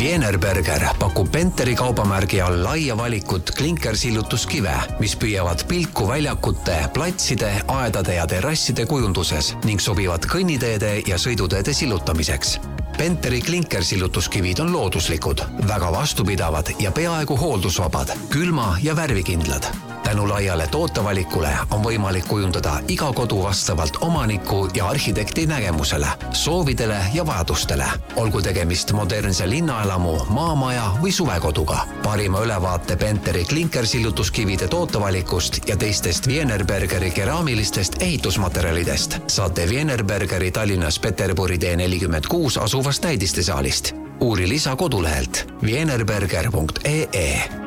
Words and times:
Wienerberger 0.00 0.86
pakub 0.98 1.28
Penteri 1.28 1.74
kaubamärgi 1.76 2.38
all 2.40 2.62
laia 2.64 2.94
valikut 2.96 3.50
klinkersillutuskive, 3.52 4.72
mis 4.96 5.12
püüavad 5.20 5.66
pilku 5.68 6.06
väljakute, 6.08 6.78
platside, 6.96 7.50
aedade 7.68 8.16
ja 8.16 8.24
terrasside 8.30 8.86
kujunduses 8.88 9.52
ning 9.68 9.82
sobivad 9.82 10.24
kõnniteede 10.24 10.94
ja 11.10 11.20
sõiduteede 11.20 11.76
sillutamiseks. 11.76 12.56
Penteri 12.96 13.42
klinkersillutuskivid 13.44 14.64
on 14.64 14.72
looduslikud, 14.72 15.44
väga 15.68 15.92
vastupidavad 15.92 16.72
ja 16.80 16.96
peaaegu 16.96 17.36
hooldusvabad, 17.36 18.16
külma- 18.32 18.78
ja 18.80 18.96
värvikindlad 18.96 19.68
tänu 20.10 20.28
laiale 20.28 20.66
tootevalikule 20.66 21.48
on 21.70 21.84
võimalik 21.84 22.24
kujundada 22.26 22.72
iga 22.90 23.12
kodu 23.14 23.42
vastavalt 23.42 24.00
omaniku 24.02 24.68
ja 24.74 24.88
arhitekti 24.88 25.44
nägemusele, 25.46 26.06
soovidele 26.32 26.96
ja 27.14 27.26
vajadustele. 27.26 27.84
olgu 28.16 28.42
tegemist 28.42 28.92
modernse 28.92 29.50
linnaelamu, 29.50 30.24
maamaja 30.28 30.90
või 31.02 31.12
suvekoduga. 31.12 31.78
parima 32.02 32.40
ülevaate 32.40 32.96
Penteri 32.96 33.44
klinkersillutuskivide 33.44 34.68
tootevalikust 34.68 35.68
ja 35.68 35.76
teistest 35.76 36.26
Wienerbergeri 36.26 37.10
keraamilistest 37.10 38.02
ehitusmaterjalidest 38.02 39.18
saate 39.26 39.66
Wienerbergeri 39.66 40.50
Tallinnas 40.50 40.98
Peterburi 40.98 41.58
tee 41.58 41.76
nelikümmend 41.76 42.26
kuus 42.26 42.58
asuvast 42.58 43.04
näidistesaalist. 43.04 43.94
uuri 44.20 44.48
lisa 44.48 44.76
kodulehelt 44.76 45.46
wienerberger.ee 45.62 47.59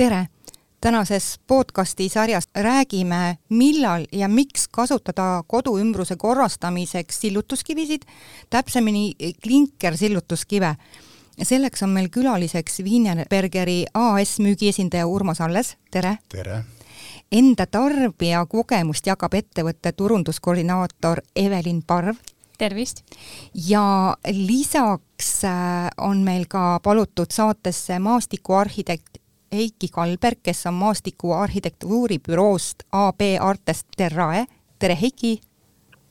tere! 0.00 0.26
tänases 0.80 1.40
podcasti 1.46 2.08
sarjas 2.08 2.48
räägime, 2.54 3.36
millal 3.48 4.06
ja 4.12 4.28
miks 4.28 4.68
kasutada 4.68 5.42
koduümbruse 5.46 6.16
korrastamiseks 6.16 7.20
sillutuskivisid, 7.20 8.02
täpsemini 8.50 9.12
klinkersillutuskive. 9.42 10.76
selleks 11.42 11.82
on 11.82 11.88
meil 11.88 12.08
külaliseks 12.08 12.80
Wienerbergeri 12.80 13.84
AS 13.94 14.38
müügiesindaja 14.38 15.06
Urmas 15.06 15.40
Alles, 15.40 15.76
tere! 15.90 16.18
tere! 16.28 16.64
Enda 17.32 17.66
tarbijakogemust 17.66 19.06
jagab 19.06 19.34
ettevõtte 19.34 19.92
turunduskoordinaator 19.92 21.20
Evelin 21.36 21.82
Parv 21.82 22.16
tervist! 22.58 23.04
ja 23.68 24.16
lisaks 24.32 25.44
äh, 25.44 25.88
on 25.98 26.24
meil 26.24 26.48
ka 26.48 26.80
palutud 26.82 27.28
saatesse 27.30 27.98
maastikuarhitekt 27.98 29.20
Heiki 29.54 29.88
Kalberg, 29.88 30.38
kes 30.42 30.66
on 30.66 30.74
maastiku 30.74 31.32
arhitektuuribüroost 31.32 32.82
AB 32.92 33.20
Artest 33.40 33.86
Terrae. 33.96 34.44
tere, 34.78 34.98
Heiki! 35.00 35.40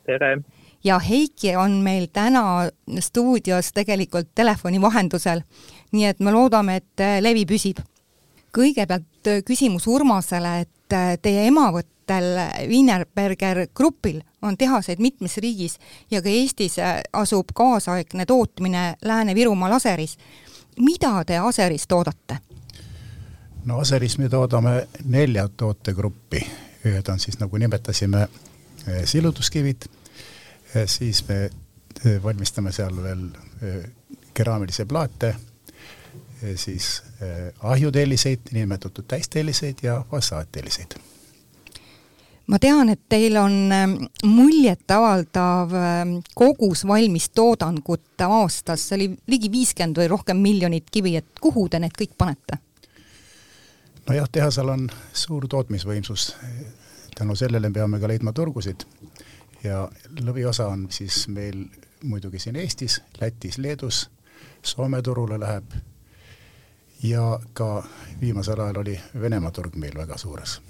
tere! 0.06 0.42
ja 0.84 1.00
Heiki 1.00 1.56
on 1.56 1.72
meil 1.72 2.08
täna 2.14 2.70
stuudios 3.00 3.72
tegelikult 3.74 4.28
telefoni 4.36 4.82
vahendusel. 4.82 5.42
nii 5.92 6.06
et 6.06 6.20
me 6.20 6.32
loodame, 6.32 6.76
et 6.76 7.22
levi 7.22 7.46
püsib. 7.46 7.80
kõigepealt 8.58 9.32
küsimus 9.46 9.88
Urmasele, 9.88 10.60
et 10.60 11.22
teie 11.22 11.48
emavõttel 11.48 12.36
Wienerberger 12.68 13.68
Grupil 13.74 14.22
on 14.42 14.58
tehaseid 14.58 15.00
mitmes 15.00 15.38
riigis 15.38 15.80
ja 16.12 16.22
ka 16.22 16.30
Eestis 16.30 16.76
asub 17.14 17.56
kaasaegne 17.56 18.26
tootmine 18.26 18.96
Lääne-Virumaa 19.02 19.70
laseris. 19.70 20.18
mida 20.80 21.24
te 21.24 21.38
Aseris 21.38 21.88
toodate? 21.88 22.49
No 23.70 23.80
Aseris 23.80 24.18
me 24.18 24.30
toodame 24.30 24.88
nelja 25.06 25.48
tootegruppi, 25.58 26.42
ühed 26.90 27.10
on 27.14 27.20
siis 27.22 27.38
nagu 27.40 27.58
nimetasime 27.62 28.24
eh, 28.26 29.04
sillutuskivid, 29.06 29.86
eh, 30.74 30.88
siis 30.90 31.22
me 31.28 31.38
eh, 31.46 32.18
valmistame 32.24 32.74
seal 32.74 32.98
veel 33.04 33.28
keraamilisi 34.34 34.86
plaate, 34.88 35.36
siis 36.56 37.02
ahjutelliseid, 37.68 38.54
niinimetatud 38.56 39.04
täistelliseid 39.12 39.82
ja 39.84 39.98
fassaadtelliseid 40.12 40.96
ma 42.48 42.60
tean, 42.64 42.90
et 42.90 43.02
teil 43.12 43.36
on 43.38 43.58
muljetavaldav 44.24 45.76
kogus 46.34 46.86
valmis 46.88 47.28
toodangut 47.36 48.24
aastas, 48.24 48.88
see 48.88 48.96
oli 48.96 49.10
ligi 49.28 49.52
viiskümmend 49.52 50.00
või 50.00 50.08
rohkem 50.16 50.40
miljonit 50.40 50.88
kivi, 50.90 51.18
et 51.20 51.44
kuhu 51.44 51.68
te 51.70 51.84
need 51.84 52.00
kõik 52.00 52.16
panete? 52.18 52.64
Nojah, 54.10 54.30
tehasel 54.32 54.70
on 54.70 54.90
suur 55.14 55.48
tootmisvõimsus, 55.48 56.36
tänu 57.18 57.36
sellele 57.36 57.70
peame 57.72 58.00
ka 58.02 58.08
leidma 58.10 58.34
turgusid. 58.34 58.86
Ja 59.64 59.84
lõviosa 60.26 60.66
on 60.72 60.88
siis 60.90 61.28
meil 61.28 61.66
muidugi 62.04 62.40
siin 62.40 62.56
Eestis, 62.56 63.02
Lätis, 63.22 63.58
Leedus, 63.58 64.10
Soome 64.64 65.02
turule 65.02 65.40
läheb. 65.40 65.72
Ja 67.04 67.40
ka 67.54 67.84
viimasel 68.22 68.60
ajal 68.60 68.82
oli 68.82 68.98
Venemaa 69.22 69.52
turg 69.52 69.76
meil 69.76 69.96
väga 69.96 70.18
suures. 70.18 70.62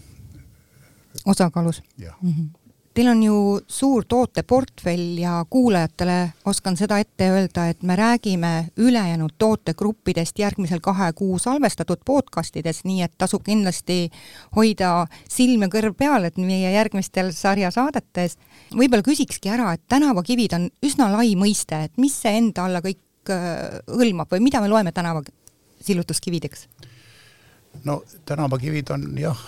osakaalus? 1.26 1.82
jah. 1.98 2.16
Mm 2.22 2.34
-hmm 2.34 2.59
Teil 2.94 3.08
on 3.08 3.20
ju 3.24 3.36
suur 3.70 4.04
tooteportfell 4.10 5.20
ja 5.22 5.44
kuulajatele 5.50 6.16
oskan 6.50 6.78
seda 6.78 6.98
ette 7.00 7.28
öelda, 7.30 7.68
et 7.70 7.84
me 7.86 7.96
räägime 7.96 8.72
ülejäänud 8.78 9.36
tootegruppidest 9.38 10.40
järgmisel 10.42 10.82
kahe 10.82 11.12
kuu 11.14 11.38
salvestatud 11.40 12.02
podcastides, 12.06 12.82
nii 12.90 13.04
et 13.06 13.14
tasub 13.18 13.46
kindlasti 13.46 14.10
hoida 14.58 15.06
silm 15.30 15.68
ja 15.68 15.72
kõrv 15.78 15.94
peal, 16.02 16.26
et 16.26 16.42
meie 16.42 16.74
järgmistel 16.74 17.30
sarja 17.32 17.70
saadetes. 17.72 18.40
võib-olla 18.74 19.06
küsikski 19.06 19.54
ära, 19.54 19.74
et 19.74 19.86
tänavakivid 19.88 20.58
on 20.58 20.70
üsna 20.82 21.12
lai 21.14 21.36
mõiste, 21.38 21.84
et 21.86 21.98
mis 21.98 22.18
see 22.18 22.42
enda 22.42 22.66
alla 22.66 22.82
kõik 22.82 23.30
äh, 23.30 23.84
hõlmab 23.86 24.34
või 24.34 24.48
mida 24.50 24.62
me 24.66 24.74
loeme 24.74 24.92
tänavasillutuskivideks? 24.92 26.68
No 27.84 28.04
tänavakivid 28.26 28.90
on 28.96 29.10
jah, 29.18 29.42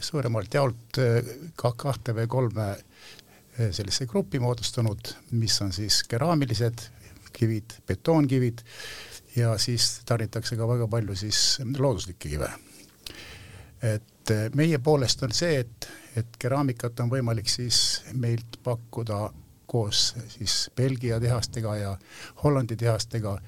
suuremalt 0.00 0.54
jaolt 0.54 0.98
äh, 0.98 1.34
ka 1.56 1.72
kahte 1.76 2.14
või 2.16 2.26
kolme 2.30 2.70
sellise 3.60 4.06
grupi 4.08 4.38
moodustanud, 4.40 5.10
mis 5.36 5.58
on 5.60 5.72
siis 5.72 5.98
keraamilised 6.08 6.86
kivid, 7.32 7.74
betoonkivid 7.86 8.62
ja 9.36 9.58
siis 9.58 10.00
tarnitakse 10.04 10.56
ka 10.56 10.68
väga 10.68 10.88
palju 10.88 11.16
siis 11.16 11.60
looduslikke 11.78 12.28
kive. 12.28 12.50
et 13.82 14.30
eh, 14.30 14.50
meie 14.54 14.78
poolest 14.78 15.22
on 15.22 15.32
see, 15.32 15.60
et, 15.60 15.88
et 16.16 16.36
keraamikat 16.38 17.00
on 17.00 17.10
võimalik 17.10 17.48
siis 17.48 18.02
meilt 18.12 18.58
pakkuda 18.64 19.30
koos 19.66 20.14
siis 20.28 20.70
Belgia 20.76 21.20
tehastega 21.20 21.76
ja 21.76 21.94
Hollandi 22.42 22.76
tehastega 22.76 23.38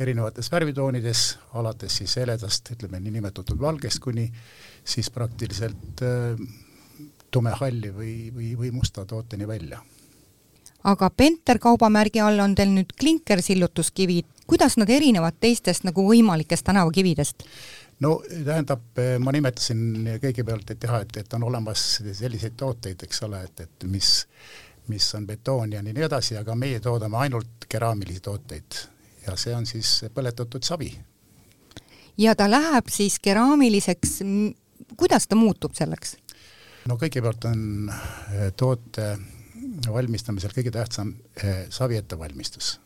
erinevates 0.00 0.52
värvitoonides, 0.52 1.22
alates 1.54 1.96
siis 2.00 2.16
heledast, 2.16 2.72
ütleme 2.74 3.00
niinimetatud 3.00 3.60
valgest 3.60 4.00
kuni 4.00 4.28
siis 4.84 5.10
praktiliselt 5.10 6.02
äh, 6.02 6.40
tumehalli 7.30 7.92
või, 7.94 8.14
või, 8.34 8.52
või 8.58 8.70
musta 8.72 9.04
tooteni 9.04 9.48
välja. 9.48 9.82
aga 10.84 11.10
Penter 11.10 11.58
kaubamärgi 11.58 12.20
all 12.20 12.40
on 12.40 12.54
teil 12.54 12.72
nüüd 12.74 12.92
klinkersillutuskivid, 12.98 14.26
kuidas 14.46 14.76
nad 14.76 14.90
erinevad 14.90 15.38
teistest 15.40 15.84
nagu 15.84 16.04
võimalikest 16.08 16.64
tänavakividest? 16.64 17.46
no 18.00 18.20
tähendab, 18.44 18.82
ma 19.18 19.32
nimetasin 19.32 20.18
kõigepealt, 20.22 20.70
et 20.74 20.84
jah, 20.84 21.00
et, 21.00 21.16
et 21.16 21.34
on 21.34 21.44
olemas 21.48 21.84
selliseid 22.02 22.56
tooteid, 22.56 23.02
eks 23.02 23.22
ole, 23.22 23.44
et, 23.44 23.60
et 23.60 23.84
mis, 23.88 24.10
mis 24.88 25.14
on 25.14 25.26
betoon 25.26 25.72
ja 25.72 25.82
nii 25.82 26.08
edasi, 26.08 26.36
aga 26.36 26.56
meie 26.58 26.80
toodame 26.80 27.20
ainult 27.22 27.68
keraamilisi 27.68 28.24
tooteid 28.24 28.80
ja 29.26 29.36
see 29.36 29.54
on 29.56 29.66
siis 29.66 30.04
põletatud 30.14 30.64
savi. 30.64 30.92
ja 32.18 32.34
ta 32.34 32.50
läheb 32.50 32.88
siis 32.90 33.18
keraamiliseks, 33.22 34.20
kuidas 34.96 35.28
ta 35.28 35.38
muutub 35.38 35.74
selleks? 35.78 36.16
no 36.88 36.98
kõigepealt 37.00 37.46
on 37.50 37.90
eh, 37.90 38.50
toote 38.56 39.16
valmistamisel 39.92 40.54
kõige 40.54 40.72
tähtsam 40.74 41.14
eh, 41.42 41.66
savi 41.70 41.96
ettevalmistus. 42.00 42.78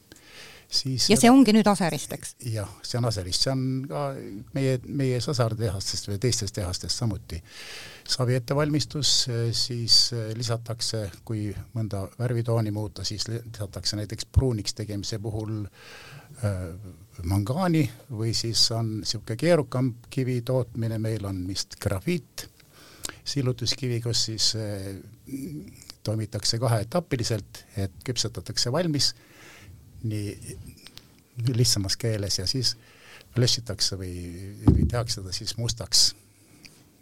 Siis 0.69 1.09
ja 1.11 1.17
see 1.21 1.31
ongi 1.31 1.55
nüüd 1.57 1.69
Aserist, 1.71 2.13
eks? 2.17 2.35
jah, 2.53 2.71
see 2.83 2.99
on 3.01 3.09
Aserist, 3.11 3.47
see 3.47 3.53
on 3.53 3.63
ka 3.91 4.07
meie, 4.57 4.79
meie 4.87 5.21
sõsartehastest 5.25 6.11
või 6.11 6.19
teistest 6.23 6.57
tehastest 6.57 6.97
samuti. 6.97 7.43
savi 8.07 8.35
ettevalmistus, 8.39 9.13
eh, 9.29 9.49
siis 9.55 10.13
lisatakse, 10.35 11.11
kui 11.25 11.49
mõnda 11.75 12.07
värvitooni 12.19 12.71
muuta, 12.71 13.05
siis 13.05 13.29
lisatakse 13.29 13.97
näiteks 13.97 14.29
pruuniks 14.33 14.75
tegemise 14.75 15.19
puhul 15.19 15.65
äh, 15.65 16.61
mangaani 17.25 17.87
või 18.11 18.35
siis 18.35 18.71
on 18.77 18.99
niisugune 19.01 19.37
keerukam 19.41 19.95
kivi 20.11 20.41
tootmine, 20.43 20.99
meil 20.99 21.25
on 21.25 21.47
vist 21.49 21.79
grafiit 21.81 22.49
sillutuskivi, 23.27 24.01
kus 24.01 24.25
siis 24.29 24.53
eh, 24.61 24.97
toimitakse 26.07 26.59
kaheetapiliselt, 26.63 27.65
et 27.83 27.97
küpsetatakse 28.07 28.73
valmis 28.73 29.13
nii 30.03 30.59
lihtsamas 31.55 31.97
keeles 31.97 32.39
ja 32.39 32.47
siis 32.47 32.77
lössitakse 33.37 33.99
või, 34.01 34.15
või 34.67 34.87
tehakse 34.89 35.23
ta 35.23 35.33
siis 35.33 35.57
mustaks. 35.57 36.15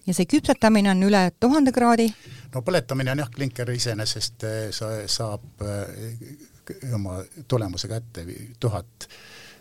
ja 0.06 0.14
see 0.14 0.26
küpsetamine 0.26 0.90
on 0.90 1.02
üle 1.02 1.30
tuhande 1.40 1.72
kraadi? 1.72 2.08
no 2.54 2.62
põletamine 2.62 3.14
on 3.14 3.22
jah, 3.24 3.30
klinker 3.30 3.70
iseenesest 3.70 4.44
eh, 4.48 4.66
sa, 4.74 4.90
saab 5.06 5.62
eh, 5.62 6.92
oma 6.94 7.20
tulemuse 7.48 7.88
kätte 7.88 8.26
tuhat, 8.60 9.08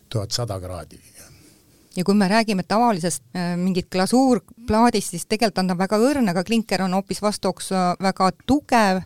tuhat 0.10 0.32
sada 0.32 0.60
kraadi 0.60 1.00
ja 1.96 2.04
kui 2.04 2.16
me 2.16 2.28
räägime 2.28 2.64
tavalisest 2.64 3.24
äh, 3.36 3.58
mingit 3.58 3.88
glasuurplaadist, 3.92 5.10
siis 5.10 5.26
tegelikult 5.26 5.58
on 5.62 5.68
ta 5.70 5.78
väga 5.78 6.00
õrn, 6.02 6.30
aga 6.30 6.44
klinker 6.44 6.82
on 6.86 6.94
hoopis 6.98 7.22
vastuks 7.22 7.72
äh, 7.72 7.94
väga 8.02 8.32
tugev, 8.48 9.04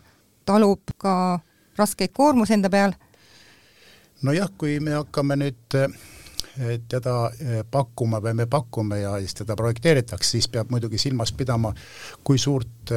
talub 0.48 0.94
ka 0.96 1.40
raskeid 1.78 2.14
koormusi 2.16 2.56
enda 2.56 2.70
peal. 2.70 2.96
Nojah, 4.26 4.50
kui 4.58 4.78
me 4.80 4.96
hakkame 4.96 5.36
nüüd 5.38 5.78
äh, 5.78 5.90
teda 6.90 7.30
pakkuma 7.70 8.18
või 8.22 8.34
me 8.40 8.46
pakume 8.50 9.00
ja 9.00 9.12
siis 9.22 9.36
teda 9.38 9.54
projekteeritakse, 9.56 10.30
siis 10.30 10.48
peab 10.50 10.72
muidugi 10.74 10.98
silmas 10.98 11.30
pidama, 11.32 11.70
kui 12.26 12.38
suurt 12.38 12.90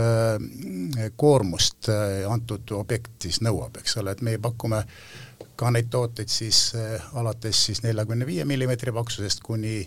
koormust 1.15 1.91
antud 2.25 2.73
objekt 2.73 3.27
siis 3.27 3.37
nõuab, 3.45 3.77
eks 3.77 3.99
ole, 4.01 4.15
et 4.15 4.23
meie 4.25 4.39
pakume 4.41 4.81
ka 5.61 5.69
neid 5.69 5.91
tooteid 5.93 6.31
siis 6.31 6.71
alates 7.19 7.59
siis 7.67 7.83
neljakümne 7.85 8.25
viie 8.25 8.45
millimeetri 8.49 8.93
paksusest 8.95 9.43
kuni 9.45 9.83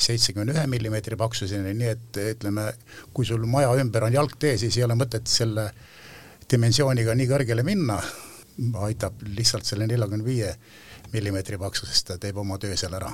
seitsekümne 0.00 0.54
ühe 0.54 0.64
millimeetri 0.72 1.18
paksuseni, 1.20 1.74
nii 1.76 1.90
et 1.92 2.20
ütleme, 2.22 2.70
kui 3.12 3.28
sul 3.28 3.44
maja 3.50 3.74
ümber 3.76 4.08
on 4.08 4.16
jalgtee, 4.16 4.56
siis 4.56 4.78
ei 4.78 4.86
ole 4.88 4.96
mõtet 4.96 5.28
selle 5.28 5.68
dimensiooniga 6.48 7.12
nii 7.18 7.28
kõrgele 7.28 7.66
minna, 7.66 7.98
aitab 8.88 9.22
lihtsalt 9.22 9.64
selle 9.64 9.86
neljakümne 9.86 10.24
viie 10.24 10.54
millimeetri 11.12 11.58
paksusest, 11.58 12.06
ta 12.06 12.18
teeb 12.18 12.36
oma 12.36 12.58
töö 12.58 12.76
seal 12.76 12.94
ära 12.98 13.12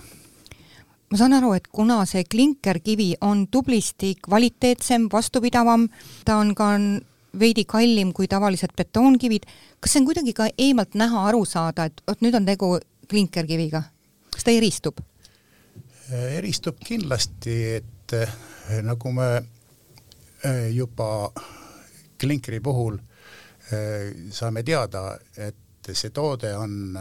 ma 1.14 1.18
saan 1.20 1.36
aru, 1.36 1.52
et 1.54 1.68
kuna 1.70 2.00
see 2.10 2.24
klinkerkivi 2.26 3.12
on 3.22 3.46
tublisti 3.52 4.16
kvaliteetsem, 4.24 5.06
vastupidavam, 5.12 5.86
ta 6.26 6.40
on 6.42 6.54
ka 6.58 6.72
veidi 7.38 7.64
kallim 7.70 8.12
kui 8.16 8.26
tavalised 8.30 8.74
betoonkivid, 8.76 9.46
kas 9.78 9.94
see 9.94 10.02
on 10.02 10.08
kuidagi 10.08 10.34
ka 10.34 10.48
eemalt 10.58 10.96
näha, 10.98 11.26
aru 11.30 11.44
saada, 11.46 11.86
et 11.86 12.02
vot 12.08 12.24
nüüd 12.24 12.34
on 12.34 12.48
tegu 12.48 12.70
klinkerkiviga, 13.10 13.84
kas 14.34 14.46
ta 14.46 14.54
eristub? 14.54 14.98
eristub 16.10 16.82
kindlasti, 16.84 17.54
et 17.78 18.14
eh, 18.18 18.32
nagu 18.84 19.12
me 19.14 19.28
eh, 19.38 20.68
juba 20.74 21.30
klinkri 22.20 22.60
puhul 22.60 22.98
eh, 22.98 23.13
saame 24.30 24.62
teada, 24.62 25.14
et 25.40 25.88
see 25.92 26.10
toode 26.12 26.50
on 26.56 26.94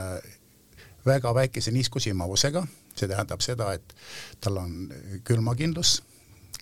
väga 1.06 1.33
väikese 1.36 1.71
niiskusimavusega, 1.75 2.63
see 2.95 3.10
tähendab 3.12 3.44
seda, 3.44 3.74
et 3.75 3.95
tal 4.42 4.62
on 4.62 4.75
külmakindlus 5.27 5.98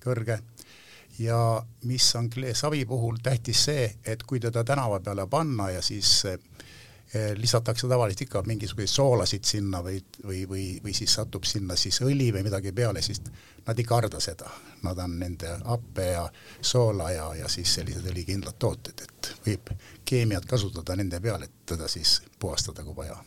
kõrge. 0.01 0.39
Ja 1.19 1.61
mis 1.85 2.07
on 2.15 2.29
savi 2.57 2.85
puhul 2.89 3.19
tähtis 3.23 3.65
see, 3.67 3.89
et 4.05 4.23
kui 4.23 4.39
teda 4.39 4.63
tänava 4.63 4.99
peale 4.99 5.27
panna 5.29 5.69
ja 5.69 5.81
siis 5.85 6.25
eh, 6.25 6.39
lisatakse 7.35 7.87
tavaliselt 7.87 8.21
ikka 8.21 8.43
mingisuguseid 8.47 8.87
soolasid 8.87 9.43
sinna 9.43 9.81
või, 9.83 9.97
või, 10.23 10.45
või, 10.47 10.65
või 10.83 10.93
siis 10.95 11.13
satub 11.17 11.43
sinna 11.43 11.75
siis 11.75 12.01
õli 12.05 12.29
või 12.33 12.45
midagi 12.45 12.71
peale, 12.71 13.01
siis 13.03 13.19
nad 13.65 13.79
ei 13.79 13.83
karda 13.87 14.19
seda. 14.23 14.47
Nad 14.83 14.97
on 15.03 15.17
nende 15.19 15.57
happe 15.65 16.05
ja 16.13 16.23
soola 16.61 17.11
ja, 17.11 17.25
ja 17.35 17.49
siis 17.51 17.73
sellised 17.73 18.07
õlikindlad 18.07 18.55
tooted, 18.59 19.03
et 19.03 19.33
võib 19.45 19.73
keemiat 20.05 20.47
kasutada 20.47 20.95
nende 20.95 21.19
peal, 21.19 21.43
et 21.43 21.65
teda 21.65 21.91
siis 21.91 22.21
puhastada, 22.39 22.83
kui 22.87 22.95
vaja 22.95 23.19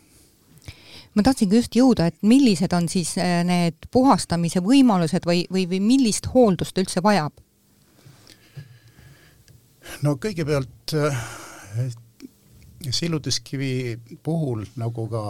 ma 1.15 1.23
tahtsingi 1.23 1.61
just 1.61 1.77
jõuda, 1.79 2.09
et 2.11 2.17
millised 2.27 2.73
on 2.75 2.89
siis 2.91 3.15
eh, 3.23 3.41
need 3.47 3.87
puhastamise 3.95 4.63
võimalused 4.65 5.27
või, 5.29 5.45
või, 5.53 5.69
või 5.71 5.81
millist 5.85 6.31
hooldust 6.35 6.79
üldse 6.81 7.03
vajab? 7.05 7.37
no 10.03 10.17
kõigepealt 10.19 10.97
äh, 10.99 11.27
sillutuskivi 12.93 13.99
puhul, 14.23 14.65
nagu 14.77 15.07
ka 15.09 15.23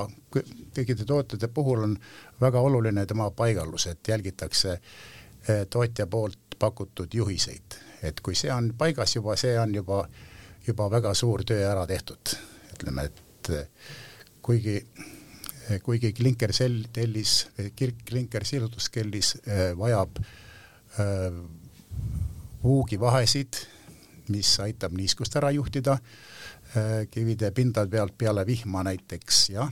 kõikide 0.75 1.07
tootede 1.07 1.49
puhul 1.49 1.85
on 1.87 1.97
väga 2.41 2.61
oluline 2.61 3.07
tema 3.07 3.31
paigaldus, 3.31 3.87
et 3.87 4.09
jälgitakse 4.09 4.73
äh, 4.73 5.65
tootja 5.71 6.07
poolt 6.07 6.59
pakutud 6.59 7.15
juhiseid, 7.15 7.79
et 8.03 8.21
kui 8.21 8.35
see 8.39 8.53
on 8.53 8.73
paigas 8.79 9.17
juba, 9.17 9.37
see 9.37 9.59
on 9.59 9.75
juba, 9.75 10.05
juba 10.67 10.89
väga 10.91 11.15
suur 11.15 11.45
töö 11.47 11.67
ära 11.71 11.87
tehtud, 11.87 12.37
ütleme, 12.77 13.11
et 13.11 13.53
äh, 13.55 13.93
kuigi 14.43 14.81
kuigi 15.81 16.11
klinkersell 16.13 16.91
tellis, 16.93 17.47
klinker 18.05 18.45
sillutuskellis 18.45 19.31
vajab 19.81 20.19
puugivahesid 22.61 23.63
mis 24.33 24.55
aitab 24.65 24.95
niiskust 24.97 25.37
ära 25.37 25.51
juhtida 25.55 25.99
kivide 27.11 27.51
pindade 27.55 27.91
pealt 27.91 28.17
peale 28.19 28.47
vihma 28.47 28.83
näiteks, 28.83 29.49
jah. 29.51 29.71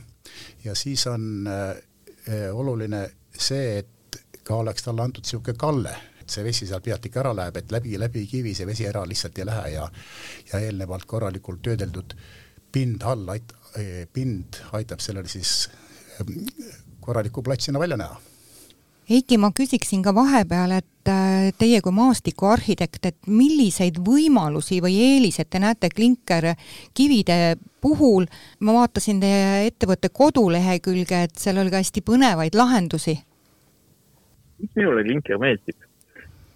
ja 0.63 0.75
siis 0.75 1.07
on 1.07 1.47
äh, 1.47 2.47
oluline 2.53 3.09
see, 3.35 3.79
et 3.79 4.19
ka 4.43 4.55
oleks 4.55 4.83
talle 4.83 5.03
antud 5.03 5.25
niisugune 5.25 5.57
kalle, 5.59 5.95
et 6.21 6.29
see 6.29 6.43
vesi 6.45 6.67
sealt 6.67 6.85
pealt 6.85 7.05
ikka 7.05 7.23
ära 7.23 7.33
läheb, 7.35 7.59
et 7.59 7.71
läbi, 7.75 7.97
läbi 7.99 8.25
kivi 8.27 8.55
see 8.55 8.67
vesi 8.67 8.87
ära 8.87 9.03
lihtsalt 9.07 9.39
ei 9.39 9.47
lähe 9.49 9.69
ja 9.75 9.87
ja 10.51 10.59
eelnevalt 10.59 11.05
korralikult 11.05 11.61
töödeldud 11.67 12.15
pind 12.71 13.03
all 13.03 13.27
ait-, 13.35 13.55
pind 14.13 14.61
aitab 14.71 15.03
sellele 15.03 15.27
siis 15.27 15.69
korraliku 17.03 17.43
platsina 17.43 17.79
välja 17.79 17.97
näha 17.97 18.21
Heiki, 19.03 19.35
ma 19.35 19.49
küsiksin 19.51 19.99
ka 19.99 20.13
vahepeal, 20.15 20.77
et 20.77 21.09
äh, 21.11 21.49
teie 21.59 21.81
kui 21.83 21.91
maastikuarhitekt, 21.91 23.09
et 23.09 23.27
milliseid 23.27 23.97
võimalusi 23.99 24.77
või 24.83 24.95
eeliseid 25.03 25.49
te 25.51 25.59
näete 25.59 25.89
klinkerkivide 25.91 27.57
puhul, 27.83 28.29
ma 28.63 28.77
vaatasin 28.77 29.19
teie 29.19 29.65
ettevõtte 29.67 30.07
kodulehekülge, 30.07 31.19
et 31.27 31.35
seal 31.35 31.59
oli 31.59 31.73
ka 31.73 31.83
hästi 31.83 32.05
põnevaid 32.07 32.55
lahendusi. 32.55 33.17
mis 34.63 34.71
minule 34.79 35.03
klinker 35.03 35.35
meeldib, 35.35 35.83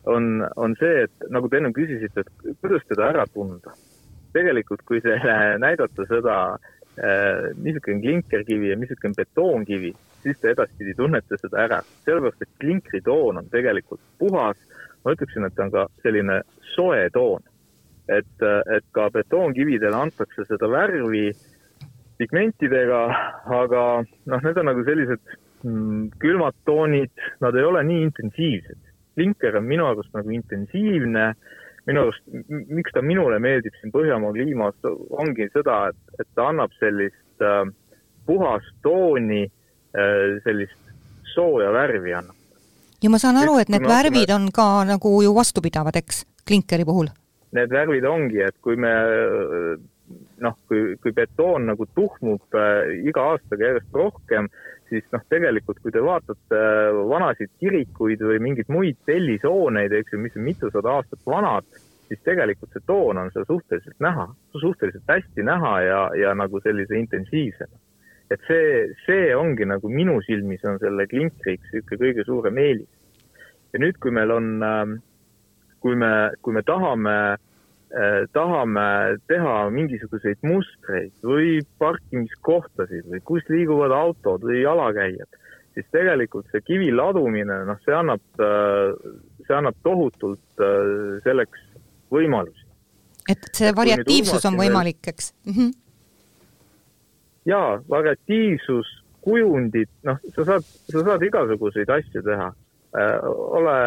on, 0.08 0.48
on 0.56 0.80
see, 0.80 1.04
et 1.04 1.30
nagu 1.30 1.50
te 1.52 1.60
ennem 1.60 1.76
küsisite, 1.76 2.24
et 2.24 2.60
kuidas 2.64 2.88
teda 2.88 3.12
ära 3.12 3.28
tunda. 3.28 3.76
tegelikult, 4.32 4.88
kui 4.88 5.02
teile 5.04 5.58
näidata 5.60 6.08
seda, 6.08 6.42
äh, 6.96 7.52
missugune 7.60 8.00
klinkerkivi 8.00 8.72
ja 8.72 8.80
missugune 8.80 9.20
betoonkivi 9.20 9.96
siis 10.28 10.40
te 10.44 10.54
edaspidi 10.54 10.96
tunnete 10.98 11.40
seda 11.42 11.64
ära. 11.64 11.82
sellepärast, 12.06 12.42
et 12.42 12.60
klinkritoon 12.62 13.42
on 13.42 13.52
tegelikult 13.54 14.02
puhas, 14.20 14.58
ma 15.06 15.14
ütleksin, 15.16 15.48
et 15.48 15.56
ta 15.56 15.68
on 15.68 15.74
ka 15.74 15.86
selline 16.04 16.42
soe 16.76 17.10
toon. 17.16 17.44
et, 18.08 18.44
et 18.72 18.86
ka 18.96 19.10
betoonkividele 19.12 19.96
antakse 19.96 20.46
seda 20.48 20.70
värvi 20.72 21.34
pigmentidega, 22.18 23.02
aga 23.62 23.82
noh, 24.32 24.44
need 24.46 24.60
on 24.62 24.70
nagu 24.70 24.84
sellised 24.88 25.20
mm, 25.66 26.06
külmad 26.22 26.56
toonid, 26.70 27.12
nad 27.44 27.56
ei 27.56 27.68
ole 27.68 27.84
nii 27.84 28.06
intensiivsed. 28.08 28.80
klinker 29.18 29.58
on 29.58 29.66
minu 29.66 29.86
arust 29.90 30.14
nagu 30.14 30.32
intensiivne, 30.32 31.26
minu 31.90 32.06
arust, 32.06 32.24
miks 32.48 32.94
ta 32.94 33.02
minule 33.02 33.40
meeldib 33.42 33.76
siin 33.80 33.92
Põhjamaa 33.92 34.34
kliimas, 34.36 34.78
ongi 35.10 35.50
seda, 35.54 35.88
et, 35.92 36.20
et 36.22 36.28
ta 36.38 36.52
annab 36.52 36.74
sellist 36.80 37.44
äh, 37.44 37.64
puhast 38.28 38.76
tooni 38.86 39.48
sellist 40.44 40.78
sooja 41.34 41.72
värvi 41.74 42.14
annab. 42.14 42.36
ja 43.04 43.10
ma 43.14 43.20
saan 43.22 43.38
aru, 43.42 43.60
et 43.62 43.70
need 43.74 43.86
värvid 43.88 44.34
on 44.36 44.50
ka 44.54 44.84
nagu 44.88 45.14
ju 45.24 45.34
vastupidavad, 45.36 45.96
eks, 46.00 46.24
klinkeri 46.48 46.86
puhul? 46.86 47.12
Need 47.58 47.72
värvid 47.72 48.06
ongi, 48.06 48.42
et 48.44 48.58
kui 48.62 48.76
me 48.76 48.94
noh, 50.44 50.56
kui, 50.70 50.96
kui 51.02 51.14
betoon 51.16 51.68
nagu 51.72 51.88
tuhmub 51.98 52.58
äh, 52.58 52.94
iga 53.10 53.26
aastaga 53.34 53.72
järjest 53.72 53.98
rohkem, 53.98 54.50
siis 54.92 55.06
noh, 55.14 55.24
tegelikult 55.32 55.82
kui 55.84 55.94
te 55.94 56.04
vaatate 56.04 56.62
äh, 56.62 57.00
vanasid 57.12 57.52
kirikuid 57.62 58.24
või 58.24 58.40
mingeid 58.44 58.72
muid 58.74 59.00
tellishooneid, 59.10 59.96
eks 60.00 60.16
ju, 60.16 60.22
mis 60.24 60.38
on 60.40 60.48
mitusada 60.48 60.96
aastat 61.00 61.22
vanad, 61.28 61.68
siis 62.08 62.22
tegelikult 62.28 62.72
see 62.76 62.86
toon 62.88 63.20
on 63.24 63.34
seal 63.34 63.48
suhteliselt 63.50 64.00
näha, 64.04 64.30
suhteliselt 64.56 65.12
hästi 65.12 65.46
näha 65.48 65.74
ja, 65.84 66.02
ja 66.24 66.38
nagu 66.38 66.62
sellise 66.64 67.00
intensiivsena 67.02 67.84
et 68.32 68.44
see, 68.48 68.88
see 69.06 69.32
ongi 69.36 69.68
nagu 69.68 69.90
minu 69.92 70.20
silmis 70.26 70.64
on 70.68 70.80
selle 70.82 71.08
klinkriks 71.10 71.72
niisugune 71.72 72.02
kõige 72.04 72.26
suurem 72.28 72.60
eelis. 72.64 72.90
ja 73.74 73.82
nüüd, 73.84 74.00
kui 74.04 74.12
meil 74.16 74.32
on, 74.32 74.48
ähm, 74.64 74.96
kui 75.84 75.96
me, 75.96 76.12
kui 76.42 76.56
me 76.56 76.64
tahame 76.68 77.16
eh,, 77.92 78.24
tahame 78.36 78.88
teha 79.32 79.56
mingisuguseid 79.72 80.44
mustreid 80.44 81.14
või 81.24 81.60
parkimiskohtasid 81.80 83.08
või 83.12 83.24
kus 83.28 83.48
liiguvad 83.52 83.96
autod 83.96 84.44
või 84.44 84.62
jalakäijad, 84.64 85.40
siis 85.76 85.88
tegelikult 85.96 86.48
see 86.52 86.64
kivi 86.68 86.92
ladumine, 86.92 87.62
noh, 87.70 87.80
see 87.86 87.96
annab, 87.96 88.24
äh, 88.44 88.92
see 89.48 89.56
annab 89.56 89.80
tohutult 89.88 90.64
äh, 90.64 91.20
selleks 91.24 91.68
võimalusi. 92.12 92.64
et 93.28 93.52
see 93.56 93.76
variatiivsus 93.76 94.48
on 94.48 94.60
võimalik, 94.60 95.04
eks 95.08 95.34
mm? 95.46 95.54
-hmm 95.54 95.76
jaa, 97.48 97.78
variatiivsus, 97.90 98.90
kujundid, 99.24 99.90
noh, 100.08 100.20
sa 100.36 100.46
saad, 100.48 100.66
sa 100.92 101.04
saad 101.04 101.24
igasuguseid 101.28 101.90
asju 101.92 102.24
teha 102.24 102.48
äh,. 102.98 103.30
ole, 103.60 103.78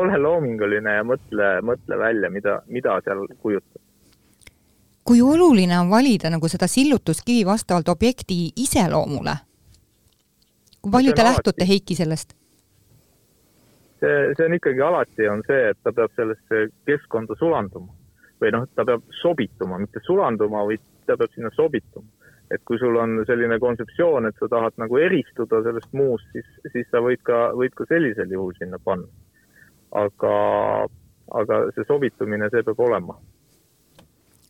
ole 0.00 0.18
loominguline 0.18 0.98
ja 0.98 1.06
mõtle, 1.06 1.54
mõtle 1.64 1.98
välja, 1.98 2.30
mida, 2.32 2.60
mida 2.68 2.98
seal 3.04 3.26
kujutada 3.38 3.82
kui 5.04 5.22
oluline 5.22 5.78
on 5.78 5.90
valida 5.90 6.30
nagu 6.30 6.48
seda 6.48 6.68
sillutuskivi 6.70 7.46
vastavalt 7.46 7.88
objekti 7.88 8.52
iseloomule? 8.64 9.34
kui 10.82 10.90
palju 10.90 11.12
te 11.14 11.24
lähtute, 11.24 11.66
Heiki, 11.66 11.94
sellest? 11.94 12.34
see, 14.02 14.14
see 14.36 14.46
on 14.46 14.56
ikkagi 14.56 14.82
alati 14.82 15.28
on 15.30 15.44
see, 15.46 15.68
et 15.70 15.78
ta 15.82 15.92
peab 15.94 16.14
sellesse 16.18 16.64
keskkonda 16.88 17.36
sulanduma 17.38 17.92
või 18.42 18.50
noh, 18.54 18.66
ta 18.74 18.86
peab 18.88 19.04
sobituma, 19.20 19.78
mitte 19.78 20.02
sulanduma, 20.02 20.64
vaid 20.66 20.82
ta 21.06 21.14
peab 21.18 21.30
sinna 21.36 21.52
sobituma. 21.54 22.08
Et 22.52 22.62
kui 22.68 22.78
sul 22.78 22.96
on 23.00 23.22
selline 23.26 23.58
kontseptsioon, 23.62 24.28
et 24.28 24.40
sa 24.40 24.48
tahad 24.52 24.76
nagu 24.80 24.98
eristuda 25.00 25.62
sellest 25.64 25.92
muust, 25.96 26.26
siis, 26.36 26.48
siis 26.74 26.88
sa 26.92 27.00
võid 27.04 27.22
ka, 27.24 27.44
võid 27.56 27.74
ka 27.78 27.86
sellisel 27.88 28.32
juhul 28.32 28.54
sinna 28.58 28.80
panna. 28.84 29.08
aga, 29.92 30.34
aga 31.36 31.58
see 31.76 31.84
sobitumine, 31.84 32.48
see 32.52 32.64
peab 32.64 32.80
olema 32.80 33.18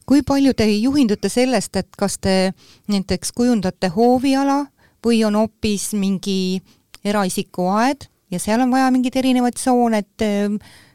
kui 0.06 0.22
palju 0.26 0.52
te 0.54 0.66
juhindute 0.66 1.30
sellest, 1.30 1.76
et 1.78 1.96
kas 1.98 2.18
te 2.18 2.52
näiteks 2.90 3.32
kujundate 3.32 3.88
hooviala 3.94 4.66
või 5.04 5.22
on 5.26 5.38
hoopis 5.38 5.92
mingi 5.98 6.60
eraisiku 7.04 7.68
aed 7.72 8.06
ja 8.32 8.40
seal 8.42 8.62
on 8.64 8.72
vaja 8.72 8.90
mingeid 8.94 9.16
erinevaid 9.18 9.56
tsoone, 9.58 10.02
et 10.02 10.26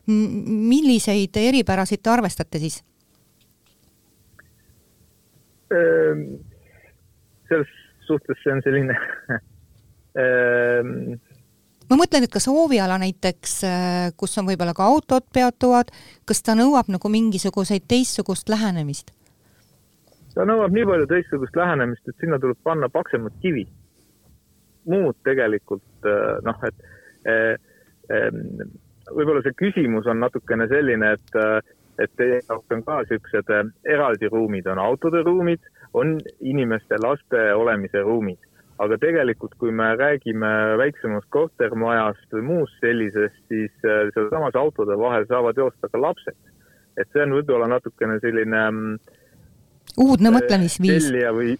milliseid 0.07 1.39
eripärasid 1.41 2.03
te 2.03 2.13
arvestate 2.13 2.61
siis? 2.63 2.81
Selles 7.48 7.72
suhtes 8.08 8.39
see 8.44 8.54
on 8.54 8.62
selline 8.66 8.96
ehm, 10.22 11.18
ma 11.89 12.00
mõtlen, 12.00 12.25
et 12.25 12.34
kas 12.34 12.48
hooviala 12.51 12.98
näiteks, 13.01 13.54
äh, 13.68 14.08
kus 14.20 14.38
on 14.39 14.48
võib-olla 14.50 14.75
ka 14.77 14.88
autod 14.88 15.27
peatuvad, 15.34 15.92
kas 16.27 16.44
ta 16.44 16.56
nõuab 16.58 16.92
nagu 16.92 17.12
mingisuguseid 17.12 17.88
teistsugust 17.88 18.51
lähenemist? 18.51 19.13
ta 20.38 20.46
nõuab 20.46 20.74
nii 20.75 20.86
palju 20.86 21.08
teistsugust 21.10 21.56
lähenemist, 21.58 22.04
et 22.06 22.20
sinna 22.22 22.38
tuleb 22.38 22.60
panna 22.63 22.89
paksemad 22.94 23.34
kivi. 23.42 23.66
muud 24.88 25.18
tegelikult 25.27 26.06
äh, 26.08 26.38
noh, 26.48 26.60
et 26.63 26.86
äh, 27.27 27.56
ehm, 28.13 28.70
võib-olla 29.12 29.42
see 29.44 29.56
küsimus 29.58 30.08
on 30.08 30.22
natukene 30.22 30.68
selline, 30.72 31.13
et, 31.18 31.66
et 32.00 32.13
teie 32.20 32.39
jaoks 32.39 32.75
on 32.75 32.84
ka 32.86 33.01
niisugused 33.01 33.51
eraldi 33.88 34.30
ruumid, 34.32 34.68
on 34.72 34.80
autode 34.84 35.24
ruumid, 35.25 35.63
on 35.94 36.17
inimeste, 36.39 37.00
laste 37.03 37.53
olemise 37.53 38.01
ruumid. 38.01 38.39
aga 38.77 38.94
tegelikult, 39.01 39.56
kui 39.58 39.72
me 39.74 39.96
räägime 39.98 40.50
väiksemast 40.77 41.25
kortermajast 41.34 42.36
või 42.36 42.44
muust 42.46 42.75
sellisest, 42.84 43.39
siis 43.50 43.72
äh, 43.82 44.12
sealsamas 44.13 44.53
autode 44.56 44.98
vahel 45.00 45.25
saavad 45.25 45.58
joosta 45.58 45.89
ka 45.89 46.01
lapsed. 46.01 46.38
et 46.98 47.10
see 47.13 47.24
on 47.24 47.34
võib-olla 47.39 47.67
natukene 47.72 48.20
selline 48.22 48.62
mm, 48.70 49.00
uudne 49.98 50.34
mõtlemisviis. 50.38 51.10
tellija 51.10 51.34
või 51.34 51.58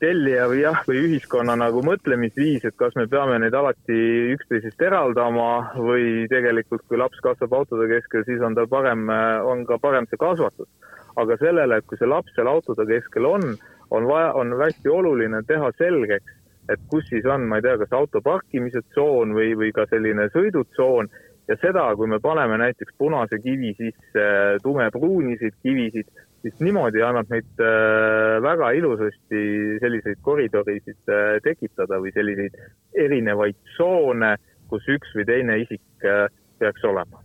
tellija 0.00 0.46
või 0.50 0.60
jah, 0.60 0.82
või 0.88 1.00
ühiskonna 1.06 1.56
nagu 1.56 1.82
mõtlemisviis, 1.84 2.64
et 2.68 2.76
kas 2.76 2.96
me 2.98 3.06
peame 3.08 3.38
neid 3.40 3.54
alati 3.56 3.96
üksteisest 4.34 4.82
eraldama 4.84 5.72
või 5.76 6.26
tegelikult, 6.28 6.84
kui 6.88 7.00
laps 7.00 7.20
kasvab 7.24 7.54
autode 7.62 7.88
keskel, 7.88 8.26
siis 8.28 8.44
on 8.44 8.56
tal 8.58 8.68
parem, 8.68 9.08
on 9.48 9.64
ka 9.68 9.80
parem 9.80 10.08
see 10.10 10.20
kasvatus. 10.20 10.68
Aga 11.16 11.36
sellele, 11.40 11.78
et 11.78 11.86
kui 11.86 11.98
see 11.98 12.08
laps 12.08 12.34
seal 12.36 12.50
autode 12.50 12.86
keskel 12.88 13.26
on, 13.26 13.56
on 13.90 14.06
vaja, 14.06 14.32
on 14.38 14.54
hästi 14.60 14.92
oluline 14.92 15.42
teha 15.48 15.72
selgeks, 15.78 16.36
et 16.70 16.82
kus 16.90 17.08
siis 17.10 17.26
on, 17.26 17.48
ma 17.50 17.58
ei 17.58 17.66
tea, 17.66 17.76
kas 17.80 17.92
auto 17.96 18.22
parkimise 18.22 18.82
tsoon 18.92 19.34
või, 19.34 19.54
või 19.58 19.72
ka 19.74 19.88
selline 19.90 20.28
sõidutsoon. 20.34 21.10
Ja 21.50 21.56
seda, 21.58 21.88
kui 21.98 22.06
me 22.06 22.20
paneme 22.22 22.60
näiteks 22.60 22.94
punase 23.00 23.40
kivi 23.42 23.72
sisse 23.74 24.26
tumepruuniseid 24.62 25.56
kivisid, 25.64 26.12
siis 26.44 26.60
niimoodi 26.62 27.02
annab 27.02 27.32
neid 27.32 27.64
äh, 27.64 28.36
väga 28.44 28.70
ilusasti 28.78 29.40
selliseid 29.82 30.20
koridorisid 30.22 31.10
äh, 31.10 31.40
tekitada 31.42 31.98
või 31.98 32.14
selliseid 32.14 32.54
erinevaid 32.94 33.58
tsoone, 33.72 34.36
kus 34.70 34.86
üks 34.94 35.16
või 35.18 35.26
teine 35.26 35.58
isik 35.64 36.06
äh, 36.06 36.28
peaks 36.62 36.86
olema 36.86 37.24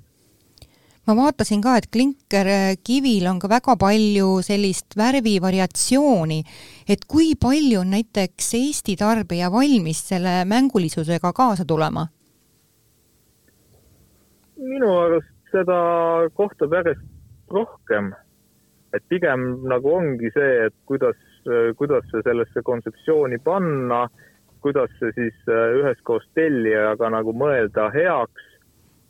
ma 1.08 1.16
vaatasin 1.18 1.62
ka, 1.62 1.78
et 1.78 1.88
klinkerkivil 1.94 3.28
on 3.30 3.40
ka 3.40 3.50
väga 3.52 3.76
palju 3.80 4.42
sellist 4.46 4.98
värvivariatsiooni, 4.98 6.42
et 6.90 7.06
kui 7.08 7.34
palju 7.40 7.84
on 7.84 7.94
näiteks 7.94 8.54
Eesti 8.62 8.98
tarbija 9.00 9.52
valmis 9.54 10.02
selle 10.10 10.44
mängulisusega 10.50 11.34
kaasa 11.34 11.66
tulema? 11.66 12.08
minu 14.66 14.88
arust 14.98 15.52
seda 15.52 15.76
kohtab 16.34 16.74
järjest 16.74 17.04
rohkem 17.52 18.14
et 18.96 19.04
pigem 19.12 19.44
nagu 19.68 19.92
ongi 19.98 20.32
see, 20.34 20.68
et 20.68 20.76
kuidas, 20.90 21.18
kuidas 21.80 22.06
see 22.12 22.24
sellesse 22.26 22.64
kontseptsiooni 22.66 23.40
panna, 23.44 24.06
kuidas 24.64 24.94
see 25.00 25.12
siis 25.18 25.50
äh, 25.52 25.76
üheskoos 25.82 26.26
tellijaga 26.38 27.12
nagu 27.14 27.36
mõelda 27.38 27.90
heaks, 27.94 28.46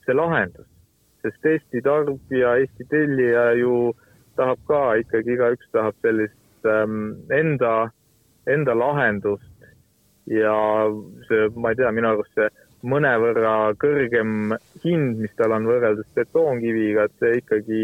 see 0.05 0.17
lahendus. 0.17 0.67
Sest 1.25 1.49
Eesti 1.49 1.81
tarbija, 1.85 2.55
Eesti 2.61 2.85
tellija 2.91 3.49
ju 3.59 3.93
tahab 4.37 4.61
ka 4.69 4.81
ikkagi, 5.01 5.35
igaüks 5.35 5.71
tahab 5.73 5.97
sellist 6.05 6.69
ähm, 6.69 7.15
enda, 7.33 7.89
enda 8.51 8.75
lahendust 8.77 9.69
ja 10.29 10.55
see, 11.27 11.49
ma 11.55 11.71
ei 11.71 11.79
tea, 11.79 11.91
minu 11.95 12.11
arust 12.11 12.33
see 12.37 12.49
mõnevõrra 12.85 13.73
kõrgem 13.81 14.53
hind, 14.83 15.21
mis 15.21 15.33
tal 15.39 15.55
on 15.55 15.65
võrreldes 15.69 16.09
betoonkiviga, 16.17 17.07
et 17.07 17.15
see 17.21 17.39
ikkagi 17.41 17.81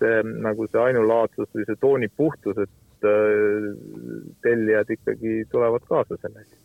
see 0.00 0.22
nagu 0.46 0.68
see 0.70 0.80
ainulaadsus 0.80 1.50
või 1.52 1.66
see 1.68 1.80
tooni 1.80 2.08
puhtus, 2.16 2.62
et 2.64 3.08
äh, 3.08 3.68
tellijad 4.44 4.92
ikkagi 4.96 5.42
tulevad 5.52 5.84
kaasa 5.88 6.16
sellega. 6.22 6.56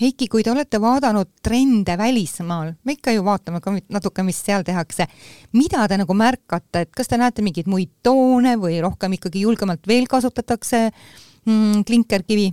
Heiki, 0.00 0.30
kui 0.32 0.40
te 0.40 0.48
olete 0.48 0.78
vaadanud 0.80 1.28
trende 1.44 1.92
välismaal, 2.00 2.70
me 2.88 2.94
ikka 2.96 3.12
ju 3.12 3.20
vaatame 3.26 3.58
ka 3.60 3.74
natuke, 3.92 4.22
mis 4.24 4.38
seal 4.40 4.62
tehakse, 4.64 5.04
mida 5.52 5.82
te 5.92 5.98
nagu 6.00 6.14
märkate, 6.16 6.86
et 6.86 6.94
kas 6.96 7.10
te 7.10 7.18
näete 7.20 7.44
mingeid 7.44 7.68
muid 7.68 7.90
toone 8.06 8.54
või 8.62 8.78
rohkem 8.80 9.18
ikkagi 9.18 9.42
julgemalt 9.44 9.84
veel 9.90 10.08
kasutatakse 10.08 10.86
mm, 10.88 11.82
klinkerkivi? 11.88 12.48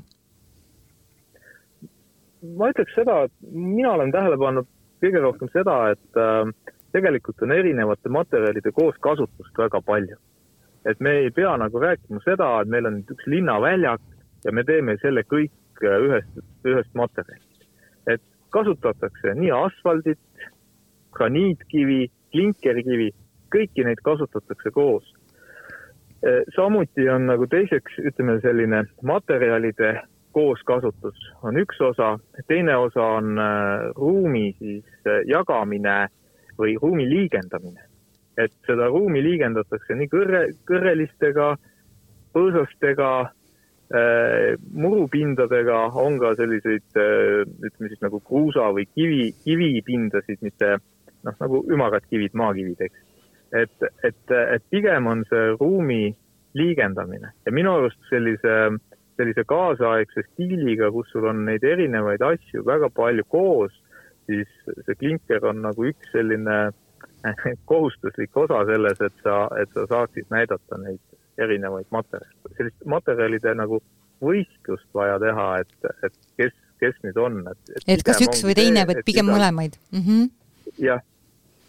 ma 2.58 2.68
ütleks 2.72 2.94
seda, 2.96 3.22
et 3.30 3.34
mina 3.52 3.94
olen 3.96 4.12
tähele 4.12 4.36
pannud 4.40 4.68
kõige 5.04 5.22
rohkem 5.24 5.50
seda, 5.54 5.78
et 5.96 6.20
äh, 6.20 6.52
tegelikult 6.96 7.46
on 7.48 7.54
erinevate 7.56 8.12
materjalide 8.12 8.74
kooskasutust 8.76 9.64
väga 9.64 9.82
palju. 9.88 10.20
et 10.88 11.00
me 11.00 11.16
ei 11.24 11.32
pea 11.32 11.56
nagu 11.60 11.80
rääkima 11.80 12.20
seda, 12.24 12.52
et 12.62 12.70
meil 12.72 12.86
on 12.92 13.00
üks 13.08 13.26
linnaväljak 13.28 14.04
ja 14.44 14.52
me 14.52 14.64
teeme 14.68 14.96
selle 15.02 15.24
kõik 15.24 15.52
äh, 15.84 16.00
ühest, 16.08 16.42
ühest 16.66 16.94
materjalist. 16.96 17.68
et 18.08 18.22
kasutatakse 18.50 19.34
nii 19.36 19.52
asfaldit, 19.52 20.20
graniitkivi, 21.12 22.08
klinkerkivi, 22.32 23.12
kõiki 23.54 23.86
neid 23.88 24.02
kasutatakse 24.04 24.72
koos. 24.72 25.08
Äh, 26.26 26.44
samuti 26.56 27.10
on 27.10 27.28
nagu 27.30 27.48
teiseks, 27.48 28.00
ütleme 28.00 28.40
selline 28.42 28.86
materjalide 29.02 30.02
kooskasutus 30.38 31.18
on 31.44 31.58
üks 31.58 31.80
osa, 31.82 32.18
teine 32.48 32.76
osa 32.78 33.06
on 33.18 33.38
äh, 33.42 33.90
ruumi 33.98 34.52
siis 34.60 35.12
jagamine 35.26 36.08
või 36.58 36.78
ruumi 36.82 37.10
liigendamine. 37.10 37.82
et 38.38 38.54
seda 38.68 38.86
ruumi 38.94 39.24
liigendatakse 39.26 39.96
nii 39.98 40.10
kõrre, 40.12 40.42
kõrrelistega, 40.70 41.56
põõsastega 42.38 43.32
murupindadega, 43.88 45.80
on 45.96 46.20
ka 46.20 46.34
selliseid 46.36 47.00
äh, 47.00 47.46
ütleme 47.48 47.92
siis 47.92 48.04
nagu 48.04 48.20
kruusa 48.20 48.68
või 48.76 48.88
kivi, 48.92 49.32
kivipindasid, 49.46 50.42
mitte 50.44 50.76
noh, 51.24 51.38
nagu 51.40 51.64
ümarad 51.72 52.04
kivid, 52.10 52.36
maakivid, 52.36 52.84
eks. 52.88 53.32
et, 53.64 53.90
et, 54.04 54.36
et 54.36 54.70
pigem 54.74 55.08
on 55.08 55.24
see 55.30 55.50
ruumi 55.56 56.12
liigendamine 56.58 57.32
ja 57.46 57.54
minu 57.54 57.78
arust 57.78 58.00
sellise, 58.10 58.56
sellise 59.16 59.44
kaasaegse 59.48 60.26
stiiliga, 60.32 60.92
kus 60.92 61.12
sul 61.14 61.28
on 61.30 61.46
neid 61.48 61.64
erinevaid 61.64 62.24
asju 62.26 62.66
väga 62.68 62.90
palju 62.96 63.24
koos 63.32 63.76
siis 64.28 64.50
see 64.86 64.96
klinker 65.00 65.46
on 65.48 65.64
nagu 65.66 65.88
üks 65.90 66.12
selline 66.14 66.58
kohustuslik 67.72 68.36
osa 68.38 68.64
selles, 68.70 69.02
et 69.02 69.24
sa, 69.24 69.38
et 69.62 69.72
sa 69.76 69.88
saaksid 69.90 70.30
näidata 70.34 70.80
neid 70.84 71.02
erinevaid 71.44 71.90
materjale. 71.94 72.54
sellist 72.58 72.86
materjalide 72.86 73.54
nagu 73.58 73.82
võistlust 74.24 74.88
vaja 74.98 75.20
teha, 75.22 75.48
et, 75.62 75.92
et 76.08 76.16
kes, 76.42 76.56
kes 76.82 77.02
nüüd 77.06 77.20
on, 77.22 77.42
et 77.52 77.76
et, 77.76 77.90
et 77.98 78.06
kas 78.06 78.22
üks 78.26 78.44
või 78.46 78.56
teine, 78.58 78.86
vaid 78.90 79.04
pigem 79.06 79.30
mõlemaid 79.30 79.78
mm 79.92 80.06
-hmm.? 80.06 80.32
jah, 80.82 81.04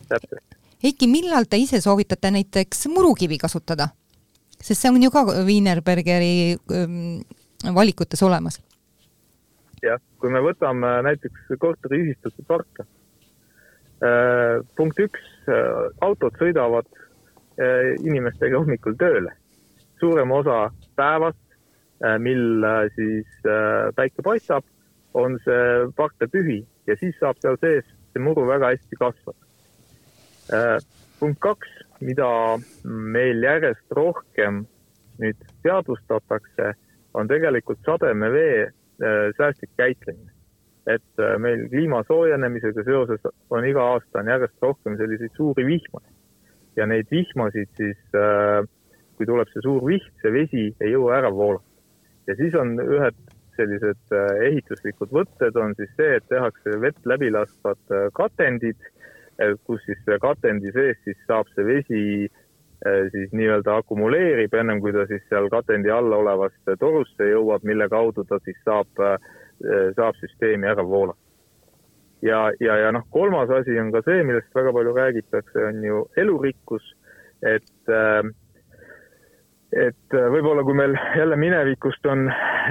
täpselt. 0.08 0.44
Heiki, 0.82 1.08
millal 1.10 1.48
te 1.50 1.58
ise 1.58 1.80
soovitate 1.82 2.30
näiteks 2.30 2.86
murukivi 2.94 3.38
kasutada? 3.38 3.88
sest 4.58 4.80
see 4.82 4.90
on 4.90 5.02
ju 5.02 5.10
ka 5.10 5.22
Wienerbergeri 5.46 6.56
ähm, 6.74 7.20
valikutes 7.74 8.22
olemas 8.22 8.58
jah, 9.82 10.00
kui 10.18 10.32
me 10.32 10.40
võtame 10.42 10.98
näiteks 11.06 11.58
korteriühistute 11.60 12.44
parke. 12.48 12.86
Äh, 14.04 14.60
punkt 14.78 15.00
üks, 15.02 15.24
äh, 15.50 15.88
autod 16.04 16.36
sõidavad 16.38 16.86
äh, 17.58 17.94
inimestega 18.06 18.60
hommikul 18.60 18.96
tööle. 18.98 19.34
Suurem 20.00 20.30
osa 20.32 20.68
päevast, 20.98 21.40
mil 22.22 22.62
siis 22.94 23.46
päike 23.96 24.22
paistab, 24.22 24.64
on 25.18 25.34
see 25.42 25.88
parkla 25.98 26.28
tühi 26.30 26.60
ja 26.86 26.94
siis 27.00 27.16
saab 27.18 27.40
seal 27.42 27.58
sees 27.58 27.86
see 28.12 28.22
muru 28.22 28.44
väga 28.46 28.70
hästi 28.74 28.98
kasvada. 29.00 30.78
punkt 31.18 31.40
kaks, 31.42 31.68
mida 32.00 32.30
meil 32.84 33.42
järjest 33.42 33.98
rohkem 33.98 34.62
nüüd 35.18 35.42
teadvustatakse, 35.66 36.72
on 37.14 37.26
tegelikult 37.28 37.82
sademevee 37.82 38.68
säästlik 39.34 39.74
käitlemine 39.76 40.30
et 40.88 41.20
äh, 41.20 41.36
meil 41.40 41.66
kliima 41.68 42.00
soojenemisega 42.08 42.84
seoses 42.86 43.26
on 43.52 43.66
iga 43.68 43.84
aasta 43.94 44.22
on 44.22 44.30
järjest 44.32 44.64
rohkem 44.64 44.96
selliseid 44.96 45.34
suuri 45.36 45.66
vihmasid. 45.68 46.14
ja 46.76 46.86
neid 46.86 47.08
vihmasid 47.10 47.68
siis, 47.76 47.98
äh, 48.14 48.62
kui 49.18 49.26
tuleb 49.26 49.50
see 49.52 49.64
suur 49.64 49.82
vihm, 49.86 50.06
see 50.22 50.32
vesi 50.34 50.64
ei 50.80 50.94
jõua 50.94 51.18
ära 51.18 51.32
voolata. 51.34 51.66
ja 52.30 52.36
siis 52.38 52.54
on 52.54 52.76
ühed 52.84 53.18
sellised 53.58 54.14
äh, 54.14 54.44
ehituslikud 54.50 55.12
võtted 55.14 55.56
on 55.58 55.74
siis 55.78 55.90
see, 55.98 56.16
et 56.16 56.28
tehakse 56.30 56.78
vett 56.80 57.06
läbi 57.06 57.30
laskvad 57.34 57.96
katendid, 58.14 58.78
kus 59.66 59.82
siis 59.86 59.98
katendi 60.22 60.72
sees 60.74 60.98
siis 61.04 61.18
saab 61.26 61.46
see 61.54 61.66
vesi 61.66 62.04
siis 63.10 63.32
nii-öelda 63.34 63.76
akumuleerib 63.80 64.54
ennem 64.54 64.80
kui 64.82 64.92
ta 64.94 65.04
siis 65.10 65.22
seal 65.30 65.48
katendi 65.50 65.90
all 65.90 66.12
olevasse 66.14 66.76
torusse 66.78 67.26
jõuab, 67.26 67.64
mille 67.66 67.88
kaudu 67.90 68.24
ta 68.26 68.38
siis 68.44 68.58
saab 68.66 69.02
äh, 69.02 69.16
saab 69.96 70.18
süsteemi 70.20 70.66
ära 70.66 70.84
voolata. 70.86 71.18
ja, 72.22 72.50
ja, 72.60 72.76
ja 72.76 72.92
noh, 72.92 73.06
kolmas 73.10 73.50
asi 73.50 73.78
on 73.78 73.92
ka 73.94 74.02
see, 74.06 74.22
millest 74.22 74.54
väga 74.54 74.72
palju 74.72 74.94
räägitakse, 74.94 75.64
on 75.70 75.84
ju 75.84 76.04
elurikkus, 76.16 76.94
et 77.42 77.90
äh, 77.90 78.22
et 79.76 80.16
võib-olla 80.32 80.64
kui 80.64 80.76
meil 80.76 80.94
jälle 81.16 81.36
minevikust 81.36 82.06
on 82.08 82.28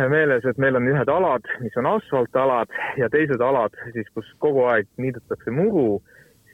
meeles, 0.10 0.46
et 0.46 0.58
meil 0.58 0.80
on 0.80 0.88
ühed 0.90 1.10
alad, 1.14 1.46
mis 1.62 1.76
on 1.78 1.90
asfaltalad 1.92 2.72
ja 2.98 3.10
teised 3.14 3.42
alad 3.42 3.76
siis, 3.94 4.08
kus 4.16 4.30
kogu 4.42 4.66
aeg 4.72 4.90
niidetakse 4.98 5.54
muru, 5.54 6.02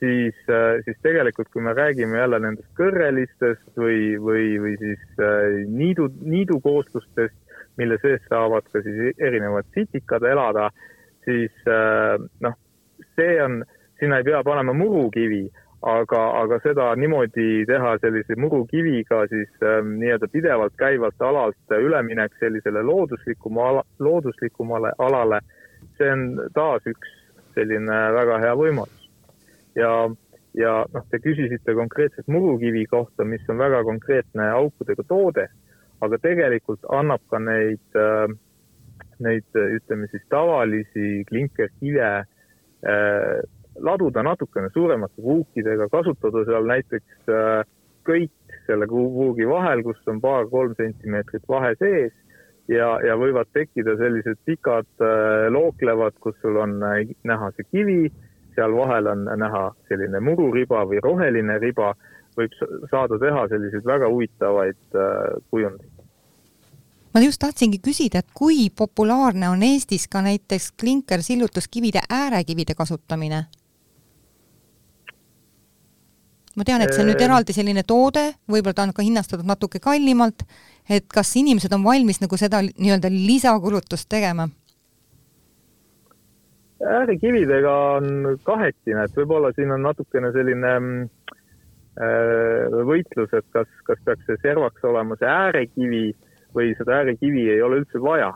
siis, 0.00 0.36
äh, 0.52 0.82
siis 0.84 0.98
tegelikult, 1.06 1.48
kui 1.52 1.64
me 1.64 1.72
räägime 1.76 2.18
jälle 2.20 2.42
nendest 2.44 2.68
kõrrelistest 2.76 3.80
või, 3.80 4.18
või, 4.20 4.50
või 4.60 4.76
siis 4.82 5.24
niidu, 5.70 6.10
niidukooslustest, 6.20 7.40
mille 7.80 7.98
sees 8.02 8.22
saavad 8.28 8.68
ka 8.72 8.82
siis 8.84 9.16
erinevad 9.18 9.66
sitikad 9.74 10.26
elada, 10.28 10.68
siis 11.24 11.52
äh, 11.68 12.20
noh, 12.44 12.56
see 13.16 13.36
on, 13.42 13.62
sinna 14.00 14.20
ei 14.20 14.26
pea 14.26 14.42
panema 14.46 14.74
murukivi, 14.76 15.46
aga, 15.84 16.20
aga 16.42 16.58
seda 16.64 16.88
niimoodi 16.96 17.64
teha 17.68 17.94
sellise 18.02 18.36
murukiviga 18.40 19.24
siis 19.30 19.50
ähm, 19.62 19.96
nii-öelda 20.00 20.28
pidevalt 20.32 20.76
käivalt 20.80 21.22
alalt 21.22 21.76
üleminek 21.78 22.36
sellisele 22.40 22.82
looduslikuma 22.82 23.68
ala, 23.68 23.82
looduslikumale 23.98 24.94
alale, 24.98 25.40
see 25.98 26.10
on 26.12 26.26
taas 26.54 26.86
üks 26.90 27.16
selline 27.54 27.98
väga 28.18 28.38
hea 28.42 28.54
võimalus. 28.58 29.10
ja, 29.76 29.90
ja 30.54 30.78
noh, 30.94 31.04
te 31.10 31.20
küsisite 31.22 31.74
konkreetselt 31.74 32.28
murukivi 32.28 32.86
kohta, 32.86 33.24
mis 33.24 33.44
on 33.48 33.60
väga 33.60 33.84
konkreetne 33.84 34.48
aukudega 34.56 35.06
toode 35.08 35.48
aga 36.04 36.18
tegelikult 36.22 36.84
annab 36.92 37.22
ka 37.30 37.40
neid, 37.42 37.82
äh, 37.98 38.28
neid 39.24 39.58
ütleme 39.60 40.08
siis 40.12 40.24
tavalisi 40.32 41.24
klinkerkive 41.28 42.10
äh, 42.10 43.36
laduda 43.80 44.22
natukene 44.22 44.70
suuremate 44.72 45.22
puukidega, 45.22 45.88
kasutada 45.92 46.44
seal 46.48 46.68
näiteks 46.70 47.30
äh, 47.30 47.64
köit 48.04 48.58
selle 48.66 48.86
puugi 48.86 49.48
vahel, 49.48 49.82
kus 49.82 50.00
on 50.08 50.20
paar-kolm 50.20 50.74
sentimeetrit 50.78 51.48
vahe 51.48 51.74
sees 51.80 52.12
ja, 52.68 52.94
ja 53.04 53.16
võivad 53.20 53.50
tekkida 53.52 53.96
sellised 54.00 54.40
pikad 54.48 54.88
looklevad, 55.52 56.16
kus 56.20 56.36
sul 56.42 56.56
on 56.60 56.78
näha 56.80 57.50
see 57.56 57.68
kivi, 57.70 58.12
seal 58.56 58.76
vahel 58.76 59.10
on 59.12 59.26
näha 59.40 59.64
selline 59.88 60.20
mururiba 60.24 60.84
või 60.88 61.02
roheline 61.04 61.58
riba, 61.60 61.92
võib 62.38 62.54
saada 62.90 63.18
teha 63.20 63.48
selliseid 63.52 63.84
väga 63.88 64.08
huvitavaid 64.12 65.00
kujundeid. 65.50 65.90
Ma 67.14 67.20
just 67.22 67.38
tahtsingi 67.38 67.78
küsida, 67.78 68.24
et 68.24 68.32
kui 68.34 68.72
populaarne 68.74 69.46
on 69.52 69.60
Eestis 69.62 70.08
ka 70.10 70.18
näiteks 70.24 70.72
klinkersillutuskivide 70.80 72.02
äärekivide 72.10 72.74
kasutamine? 72.74 73.44
Ma 76.56 76.64
tean, 76.66 76.82
et 76.84 76.94
see 76.94 77.02
on 77.02 77.10
nüüd 77.10 77.20
äh. 77.20 77.26
eraldi 77.26 77.54
selline 77.56 77.82
toode, 77.86 78.24
võib-olla 78.50 78.76
ta 78.76 78.86
on 78.86 78.94
ka 78.96 79.04
hinnastatud 79.04 79.48
natuke 79.48 79.80
kallimalt, 79.82 80.44
et 80.90 81.06
kas 81.12 81.32
inimesed 81.40 81.72
on 81.74 81.84
valmis 81.86 82.20
nagu 82.22 82.38
seda 82.40 82.62
nii-öelda 82.66 83.10
lisakulutust 83.12 84.08
tegema? 84.08 84.48
äärekividega 86.84 87.74
on 87.96 88.08
kahetine, 88.44 89.06
et 89.06 89.14
võib-olla 89.16 89.52
siin 89.56 89.70
on 89.72 89.84
natukene 89.86 90.28
selline 90.34 90.72
äh, 90.76 92.74
võitlus, 92.90 93.32
et 93.32 93.46
kas, 93.56 93.70
kas 93.88 94.02
peaks 94.04 94.26
see 94.28 94.40
servaks 94.42 94.84
olema 94.84 95.16
see 95.16 95.30
äärekivi 95.30 96.04
või 96.54 96.74
seda 96.78 97.00
äärekivi 97.00 97.48
ei 97.54 97.62
ole 97.62 97.80
üldse 97.82 98.02
vaja. 98.02 98.34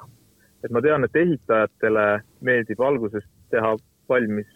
et 0.64 0.72
ma 0.74 0.80
tean, 0.82 1.04
et 1.04 1.16
ehitajatele 1.16 2.06
meeldib 2.42 2.80
alguses 2.80 3.26
teha 3.52 3.76
valmis 4.08 4.48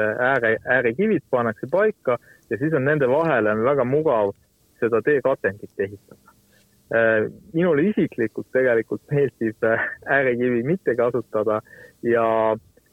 ääre, 0.00 0.56
äärekivid 0.64 1.24
pannakse 1.30 1.68
paika 1.70 2.18
ja 2.50 2.58
siis 2.58 2.74
on 2.74 2.84
nende 2.84 3.08
vahele 3.08 3.52
on 3.52 3.64
väga 3.64 3.84
mugav 3.84 4.32
seda 4.80 5.02
teekatendit 5.02 5.84
ehitada. 5.86 6.34
Äh, 6.94 7.26
minule 7.52 7.84
isiklikult 7.90 8.48
tegelikult 8.52 9.02
meeldib 9.12 9.64
äh, 9.66 9.88
äärekivi 10.06 10.62
mitte 10.64 10.94
kasutada 10.96 11.60
ja, 12.02 12.24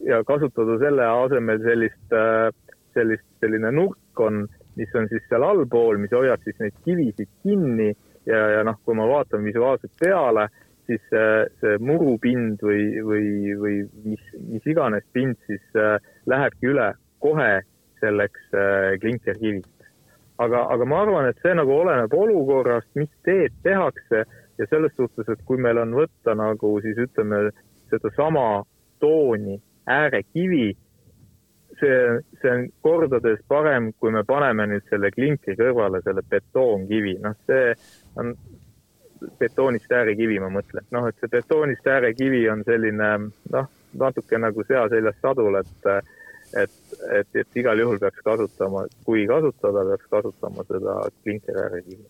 ja 0.03 0.23
kasutada 0.27 0.75
selle 0.81 1.05
asemel 1.05 1.61
sellist, 1.63 2.11
äh, 2.11 2.49
sellist, 2.97 3.27
selline 3.39 3.71
nurk 3.71 4.19
on, 4.19 4.43
mis 4.75 4.91
on 4.99 5.07
siis 5.11 5.23
seal 5.29 5.47
allpool, 5.47 6.01
mis 6.01 6.11
hoiab 6.11 6.43
siis 6.43 6.59
neid 6.59 6.75
kivisid 6.83 7.31
kinni 7.43 7.93
ja, 8.27 8.41
ja 8.57 8.65
noh, 8.67 8.81
kui 8.83 8.97
ma 8.99 9.07
vaatan 9.07 9.45
visuaalselt 9.47 9.95
peale, 10.01 10.49
siis 10.89 11.01
see, 11.09 11.29
see 11.61 11.77
murupind 11.83 12.61
või, 12.65 12.83
või, 13.05 13.29
või 13.61 13.77
mis, 14.05 14.25
mis 14.51 14.67
iganes 14.69 15.05
pind 15.13 15.37
siis 15.49 15.63
äh, 15.79 15.97
lähebki 16.29 16.71
üle 16.73 16.91
kohe 17.23 17.51
selleks 18.01 18.53
äh, 18.53 18.95
klinkerkivist. 19.01 19.71
aga, 20.37 20.65
aga 20.73 20.85
ma 20.85 21.01
arvan, 21.01 21.29
et 21.29 21.39
see 21.43 21.53
nagu 21.55 21.71
oleneb 21.71 22.13
olukorrast, 22.13 22.89
mis 22.99 23.11
teed 23.23 23.53
tehakse 23.63 24.25
ja 24.59 24.67
selles 24.69 24.95
suhtes, 24.95 25.29
et 25.29 25.45
kui 25.47 25.57
meil 25.61 25.79
on 25.81 25.93
võtta 25.95 26.35
nagu 26.35 26.75
siis 26.83 26.99
ütleme 27.07 27.49
sedasama 27.91 28.63
tooni 28.99 29.59
äärekivi, 29.87 30.73
see, 31.79 31.97
see 32.41 32.51
on 32.51 32.67
kordades 32.83 33.41
parem, 33.47 33.91
kui 33.99 34.13
me 34.15 34.23
paneme 34.27 34.67
nüüd 34.71 34.85
selle 34.89 35.11
klinkri 35.15 35.57
kõrvale 35.59 36.01
selle 36.05 36.23
betoonkivi, 36.29 37.17
noh, 37.23 37.35
see 37.49 37.73
on 38.19 38.33
betoonist 39.39 39.91
äärekivi, 39.91 40.39
ma 40.43 40.49
mõtlen, 40.53 40.85
noh, 40.95 41.07
et 41.09 41.17
see 41.19 41.31
betoonist 41.31 41.87
äärekivi 41.87 42.43
on 42.51 42.63
selline 42.67 43.09
noh, 43.53 43.71
natuke 43.99 44.39
nagu 44.41 44.65
sea 44.67 44.85
seljas 44.91 45.17
sadul, 45.21 45.61
et 45.61 45.89
et, 46.55 46.71
et, 47.11 47.27
et 47.41 47.57
igal 47.57 47.79
juhul 47.79 47.97
peaks 47.99 48.21
kasutama, 48.23 48.85
kui 49.03 49.25
kasutada, 49.27 49.81
peaks 49.89 50.11
kasutama 50.11 50.63
seda 50.69 50.99
klinker 51.23 51.57
äärekivi 51.63 52.05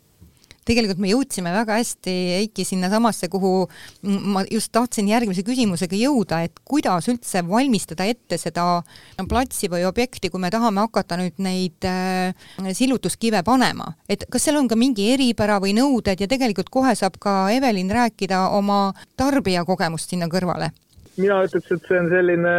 tegelikult 0.65 1.01
me 1.01 1.12
jõudsime 1.12 1.54
väga 1.54 1.78
hästi, 1.80 2.13
Eiki, 2.39 2.65
sinnasamasse, 2.67 3.30
kuhu 3.32 3.67
ma 4.04 4.43
just 4.49 4.71
tahtsin 4.75 5.10
järgmise 5.12 5.45
küsimusega 5.45 5.97
jõuda, 5.99 6.41
et 6.45 6.62
kuidas 6.65 7.10
üldse 7.12 7.43
valmistada 7.47 8.08
ette 8.10 8.39
seda 8.41 8.82
platsi 9.30 9.69
või 9.71 9.86
objekti, 9.88 10.32
kui 10.34 10.41
me 10.41 10.51
tahame 10.54 10.84
hakata 10.86 11.19
nüüd 11.21 11.41
neid 11.43 11.86
äh, 11.89 12.34
sillutuskive 12.73 13.43
panema, 13.45 13.91
et 14.10 14.25
kas 14.32 14.47
seal 14.47 14.60
on 14.60 14.69
ka 14.71 14.78
mingi 14.80 15.12
eripära 15.13 15.60
või 15.63 15.75
nõuded 15.78 16.21
ja 16.21 16.30
tegelikult 16.30 16.71
kohe 16.73 16.95
saab 16.97 17.19
ka 17.21 17.36
Evelin 17.54 17.91
rääkida 17.93 18.47
oma 18.58 18.89
tarbijakogemust 19.17 20.15
sinna 20.15 20.30
kõrvale? 20.32 20.73
mina 21.15 21.38
ütleks, 21.45 21.69
et 21.71 21.86
see 21.88 21.95
on 21.95 22.10
selline 22.12 22.56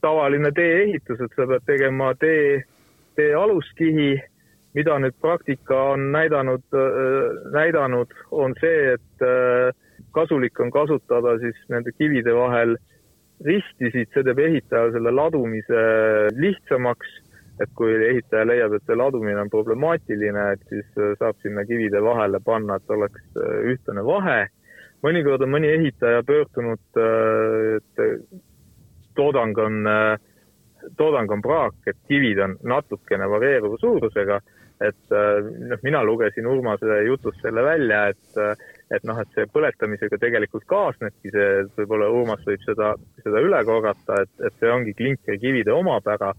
tavaline 0.00 0.50
tee-ehitus, 0.56 1.20
et 1.20 1.34
sa 1.36 1.44
pead 1.50 1.66
tegema 1.68 2.14
tee, 2.16 2.62
tee 3.18 3.34
aluskihi 3.36 4.14
mida 4.74 4.98
nüüd 4.98 5.16
praktika 5.20 5.78
on 5.92 6.10
näidanud, 6.12 6.64
äh, 6.74 7.50
näidanud, 7.52 8.12
on 8.30 8.54
see, 8.60 8.94
et 8.94 9.26
äh, 9.26 9.72
kasulik 10.16 10.60
on 10.60 10.72
kasutada 10.72 11.36
siis 11.42 11.58
nende 11.72 11.92
kivide 11.92 12.34
vahel 12.36 12.76
ristisid, 13.44 14.08
see 14.14 14.24
teeb 14.24 14.40
ehitajal 14.40 14.94
selle 14.96 15.12
ladumise 15.14 15.84
lihtsamaks. 16.38 17.20
et 17.60 17.68
kui 17.76 17.92
ehitaja 17.92 18.46
leiab, 18.48 18.72
et 18.74 18.82
see 18.88 18.96
ladumine 18.96 19.38
on 19.38 19.50
problemaatiline, 19.52 20.44
et 20.54 20.62
siis 20.72 20.86
äh, 20.98 21.12
saab 21.20 21.36
sinna 21.44 21.62
kivide 21.68 22.00
vahele 22.02 22.40
panna, 22.40 22.78
et 22.80 22.90
oleks 22.90 23.20
ühtlane 23.68 24.02
vahe. 24.04 24.48
mõnikord 25.04 25.44
on 25.44 25.52
mõni 25.52 25.68
ehitaja 25.68 26.22
pöördunud, 26.22 26.80
et 27.76 28.02
toodang 29.14 29.58
on, 29.58 29.86
toodang 30.96 31.30
on 31.30 31.42
praak, 31.42 31.74
et 31.86 31.98
kivid 32.08 32.38
on 32.38 32.56
natukene 32.62 33.28
varieeruva 33.28 33.78
suurusega 33.82 34.40
et 34.82 35.14
noh, 35.14 35.80
mina 35.84 36.02
lugesin 36.04 36.46
Urmase 36.48 37.02
jutust 37.06 37.40
selle 37.42 37.64
välja, 37.64 38.06
et, 38.12 38.64
et 38.94 39.04
noh, 39.08 39.18
et 39.22 39.36
see 39.36 39.46
põletamisega 39.52 40.18
tegelikult 40.20 40.66
kaasnebki 40.70 41.32
see, 41.34 41.52
võib-olla 41.76 42.10
Urmas 42.12 42.42
võib 42.46 42.64
seda, 42.66 42.94
seda 43.22 43.44
üle 43.44 43.62
korrata, 43.68 44.22
et, 44.24 44.32
et 44.48 44.58
see 44.58 44.72
ongi 44.72 44.96
klinkerkivide 44.98 45.74
omapära, 45.74 46.32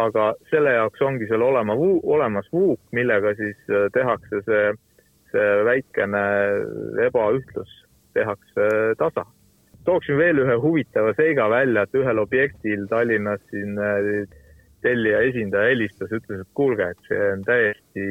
aga 0.00 0.30
selle 0.50 0.72
jaoks 0.78 1.04
ongi 1.04 1.28
seal 1.28 1.44
olema, 1.44 1.76
olemas 1.76 2.48
vuuk, 2.52 2.80
millega 2.96 3.34
siis 3.36 3.72
tehakse 3.92 4.40
see, 4.46 4.72
see 5.34 5.52
väikene 5.68 6.24
ebaühtlus 7.08 7.78
tehakse 8.14 8.68
tasa. 9.00 9.26
Tooksin 9.84 10.18
veel 10.18 10.38
ühe 10.44 10.54
huvitava 10.62 11.10
seiga 11.18 11.48
välja, 11.50 11.82
et 11.82 11.96
ühel 11.98 12.20
objektil 12.22 12.86
Tallinnas 12.90 13.42
siin 13.50 13.78
äh, 13.82 14.38
tellija 14.82 15.20
esindaja 15.28 15.72
helistas, 15.72 16.12
ütles, 16.12 16.42
et 16.42 16.54
kuulge, 16.54 16.88
et 16.92 17.08
see 17.08 17.20
on 17.32 17.44
täiesti, 17.46 18.06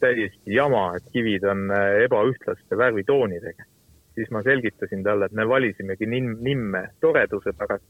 täiesti 0.00 0.56
jama, 0.56 0.86
et 0.96 1.10
kivid 1.12 1.44
on 1.48 1.66
äh, 1.74 2.04
ebaühtlaste 2.06 2.78
värvitoonidega. 2.78 3.68
siis 4.14 4.30
ma 4.34 4.42
selgitasin 4.42 5.04
talle, 5.06 5.28
et 5.30 5.32
me 5.32 5.48
valisimegi 5.48 6.06
nim-, 6.06 6.36
nimme 6.44 6.88
toreduse 7.00 7.52
pärast 7.56 7.86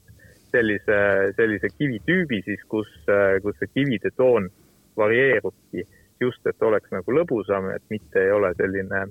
sellise, 0.51 0.99
sellise 1.35 1.71
kivitüübi 1.77 2.41
siis, 2.45 2.61
kus, 2.67 2.91
äh, 3.09 3.39
kus 3.43 3.57
see 3.59 3.71
kivide 3.73 4.11
toon 4.15 4.49
varieerubki 4.97 5.87
just, 6.21 6.45
et 6.45 6.63
oleks 6.63 6.91
nagu 6.91 7.15
lõbusam, 7.15 7.71
et 7.75 7.83
mitte 7.89 8.21
ei 8.21 8.31
ole 8.31 8.53
selline 8.59 9.05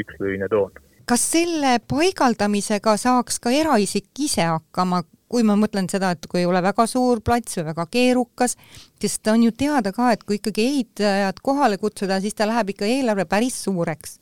ükslüine 0.00 0.48
toon 0.48 0.72
kas 1.06 1.22
selle 1.36 1.76
paigaldamisega 1.86 2.96
saaks 2.98 3.38
ka 3.42 3.52
eraisik 3.54 4.08
ise 4.18 4.48
hakkama, 4.48 5.04
kui 5.28 5.44
ma 5.46 5.56
mõtlen 5.58 5.88
seda, 5.90 6.12
et 6.14 6.28
kui 6.30 6.42
ei 6.42 6.48
ole 6.48 6.62
väga 6.64 6.86
suur 6.90 7.22
plats 7.24 7.58
või 7.58 7.66
väga 7.70 7.86
keerukas, 7.90 8.56
sest 9.02 9.32
on 9.32 9.46
ju 9.46 9.54
teada 9.58 9.92
ka, 9.96 10.12
et 10.14 10.22
kui 10.26 10.38
ikkagi 10.40 10.66
ehitajad 10.70 11.42
kohale 11.42 11.80
kutsuda, 11.82 12.20
siis 12.22 12.36
ta 12.38 12.48
läheb 12.48 12.72
ikka 12.74 12.88
eelarve 12.90 13.26
päris 13.30 13.58
suureks. 13.64 14.20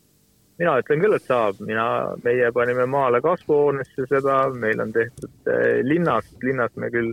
mina 0.58 0.76
ütlen 0.78 1.00
küll, 1.02 1.16
et 1.16 1.24
saab, 1.26 1.60
mina, 1.66 1.86
meie 2.24 2.50
panime 2.54 2.86
maale 2.86 3.20
kasvuhoonesse 3.20 4.06
seda, 4.08 4.36
meil 4.54 4.80
on 4.80 4.92
tehtud 4.92 5.50
eh, 5.50 5.80
linnast, 5.82 6.36
linnas 6.42 6.76
me 6.76 6.90
küll 6.94 7.10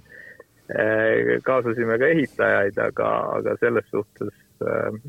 eh, 0.70 1.40
kaasasime 1.44 1.98
ka 1.98 2.12
ehitajaid, 2.16 2.78
aga, 2.78 3.10
aga 3.40 3.58
selles 3.64 3.90
suhtes 3.90 4.36
eh, 4.62 5.02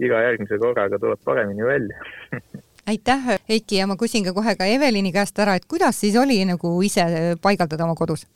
iga 0.00 0.22
järgmise 0.24 0.58
korraga 0.58 0.98
tuleb 0.98 1.20
paremini 1.24 1.66
välja 1.66 2.00
aitäh, 2.88 3.38
Heiki, 3.48 3.80
ja 3.82 3.86
ma 3.86 3.96
küsin 4.00 4.24
ka 4.24 4.32
kohe 4.36 4.56
ka 4.56 4.66
Evelini 4.68 5.12
käest 5.12 5.38
ära, 5.38 5.58
et 5.58 5.68
kuidas 5.68 6.00
siis 6.00 6.16
oli 6.16 6.40
nagu 6.48 6.72
ise 6.82 7.04
paigaldada 7.42 7.84
oma 7.84 7.98
kodus? 7.98 8.26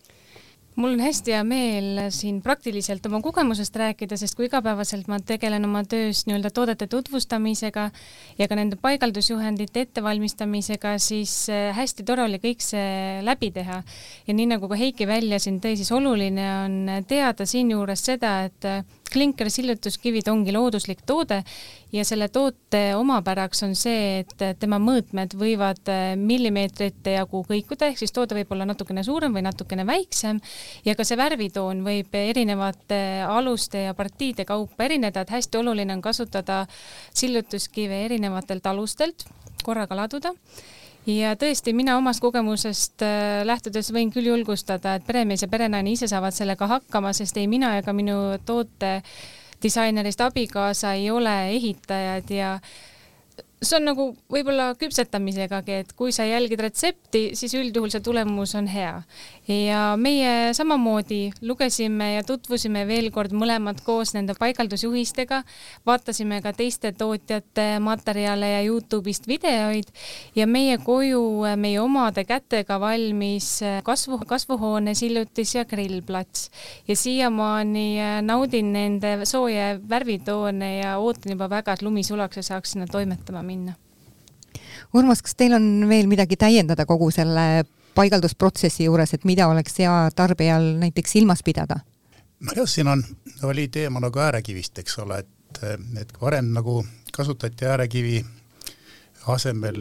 mul 0.76 0.94
on 0.94 1.02
hästi 1.04 1.34
hea 1.34 1.42
meel 1.44 1.98
siin 2.14 2.38
praktiliselt 2.42 3.04
oma 3.06 3.20
kogemusest 3.20 3.74
rääkida, 3.76 4.16
sest 4.16 4.36
kui 4.38 4.46
igapäevaselt 4.48 5.08
ma 5.10 5.18
tegelen 5.20 5.66
oma 5.68 5.82
töös 5.84 6.22
nii-öelda 6.24 6.48
toodete 6.54 6.86
tutvustamisega 6.88 7.90
ja 8.38 8.48
ka 8.48 8.56
nende 8.56 8.78
paigaldusjuhendite 8.80 9.84
ettevalmistamisega, 9.86 10.94
siis 10.96 11.34
äh, 11.52 11.68
hästi 11.76 12.06
tore 12.08 12.24
oli 12.24 12.40
kõik 12.40 12.64
see 12.64 13.20
läbi 13.20 13.52
teha. 13.52 13.82
ja 14.26 14.34
nii 14.34 14.48
nagu 14.54 14.68
ka 14.68 14.80
Heiki 14.80 15.06
välja 15.06 15.38
siin 15.42 15.60
tõi, 15.60 15.76
siis 15.76 15.92
oluline 15.92 16.48
on 16.64 17.04
teada 17.08 17.46
siinjuures 17.46 18.08
seda, 18.08 18.38
et 18.48 18.70
klinkersillutuskivid 19.12 20.28
ongi 20.32 20.54
looduslik 20.54 21.02
toode 21.06 21.42
ja 21.92 22.04
selle 22.08 22.28
toote 22.32 22.80
omapäraks 22.96 23.62
on 23.66 23.76
see, 23.78 24.22
et 24.22 24.58
tema 24.60 24.78
mõõtmed 24.82 25.36
võivad 25.38 25.92
äh, 25.92 26.02
millimeetrite 26.18 27.16
jagu 27.18 27.44
kõikuda, 27.48 27.90
ehk 27.90 28.02
siis 28.02 28.14
toode 28.14 28.36
võib 28.38 28.52
olla 28.56 28.66
natukene 28.68 29.04
suurem 29.06 29.34
või 29.36 29.44
natukene 29.46 29.86
väiksem 29.88 30.40
ja 30.86 30.96
ka 30.98 31.06
see 31.06 31.20
värvitoon 31.20 31.84
võib 31.86 32.14
erinevate 32.18 33.00
aluste 33.28 33.86
ja 33.88 33.96
partiide 33.98 34.46
kaupa 34.48 34.88
erineda, 34.88 35.22
et 35.22 35.34
hästi 35.36 35.60
oluline 35.60 35.96
on 35.96 36.04
kasutada 36.04 36.64
sillutuskive 37.14 38.04
erinevatelt 38.06 38.66
alustelt, 38.72 39.26
korraga 39.62 39.98
laduda 40.02 40.32
ja 41.06 41.34
tõesti, 41.38 41.74
mina 41.74 41.96
omast 41.98 42.22
kogemusest 42.22 43.02
äh, 43.02 43.42
lähtudes 43.46 43.92
võin 43.94 44.12
küll 44.14 44.30
julgustada, 44.30 44.96
et 44.96 45.06
peremees 45.06 45.42
ja 45.42 45.50
perenaine 45.50 45.94
ise 45.94 46.08
saavad 46.10 46.34
sellega 46.36 46.68
hakkama, 46.70 47.12
sest 47.16 47.36
ei 47.40 47.48
mina 47.50 47.76
ega 47.80 47.94
minu 47.96 48.38
toote 48.46 49.00
disainerist 49.62 50.20
abikaasa 50.20 50.94
ei 50.98 51.10
ole 51.10 51.34
ehitajad 51.56 52.30
ja 52.30 52.56
see 53.62 53.78
on 53.78 53.84
nagu 53.86 54.04
võib-olla 54.32 54.72
küpsetamisegagi, 54.78 55.76
et 55.84 55.92
kui 55.98 56.12
sa 56.14 56.24
jälgid 56.26 56.60
retsepti, 56.64 57.22
siis 57.38 57.54
üldjuhul 57.58 57.92
see 57.92 58.02
tulemus 58.02 58.54
on 58.58 58.66
hea. 58.70 59.02
ja 59.48 59.82
meie 59.98 60.52
samamoodi 60.54 61.32
lugesime 61.46 62.12
ja 62.14 62.22
tutvusime 62.26 62.84
veel 62.86 63.10
kord 63.14 63.34
mõlemad 63.34 63.82
koos 63.86 64.14
nende 64.14 64.34
paigaldusjuhistega, 64.38 65.42
vaatasime 65.86 66.40
ka 66.42 66.52
teiste 66.56 66.92
tootjate 66.98 67.78
materjale 67.82 68.50
ja 68.50 68.62
Youtube'ist 68.66 69.28
videoid 69.30 69.90
ja 70.34 70.46
meie 70.46 70.78
koju 70.82 71.22
meie 71.56 71.80
omade 71.80 72.24
kätega 72.26 72.80
valmis 72.82 73.60
kasvu, 73.86 74.20
kasvuhoone 74.26 74.94
sillutis 74.98 75.54
ja 75.54 75.64
grillplats. 75.64 76.50
ja 76.88 76.96
siiamaani 76.96 77.86
naudin 78.22 78.72
nende 78.72 79.20
sooja 79.24 79.78
värvitoone 79.88 80.76
ja 80.78 80.98
ootan 80.98 81.36
juba 81.36 81.50
väga, 81.50 81.72
et 81.72 81.82
lumi 81.82 82.02
sulaks 82.02 82.36
ja 82.36 82.42
saaks 82.42 82.74
sinna 82.74 82.86
toimetama 82.86 83.42
minna 83.42 83.51
minna. 83.52 83.76
Urmas, 84.96 85.22
kas 85.24 85.36
teil 85.38 85.54
on 85.56 85.86
veel 85.88 86.08
midagi 86.10 86.36
täiendada 86.40 86.86
kogu 86.88 87.10
selle 87.14 87.64
paigaldusprotsessi 87.94 88.88
juures, 88.88 89.14
et 89.14 89.24
mida 89.28 89.48
oleks 89.52 89.78
hea 89.80 89.94
tarbijal 90.16 90.74
näiteks 90.80 91.18
silmas 91.18 91.44
pidada? 91.44 91.80
nojah, 92.42 92.66
siin 92.66 92.88
on, 92.88 93.04
oli 93.46 93.68
teema 93.68 94.00
nagu 94.02 94.18
äärekivist, 94.18 94.78
eks 94.82 94.98
ole, 94.98 95.20
et, 95.22 95.60
et 96.00 96.14
varem 96.20 96.48
nagu 96.56 96.80
kasutati 97.14 97.68
äärekivi 97.70 98.16
asemel 99.30 99.78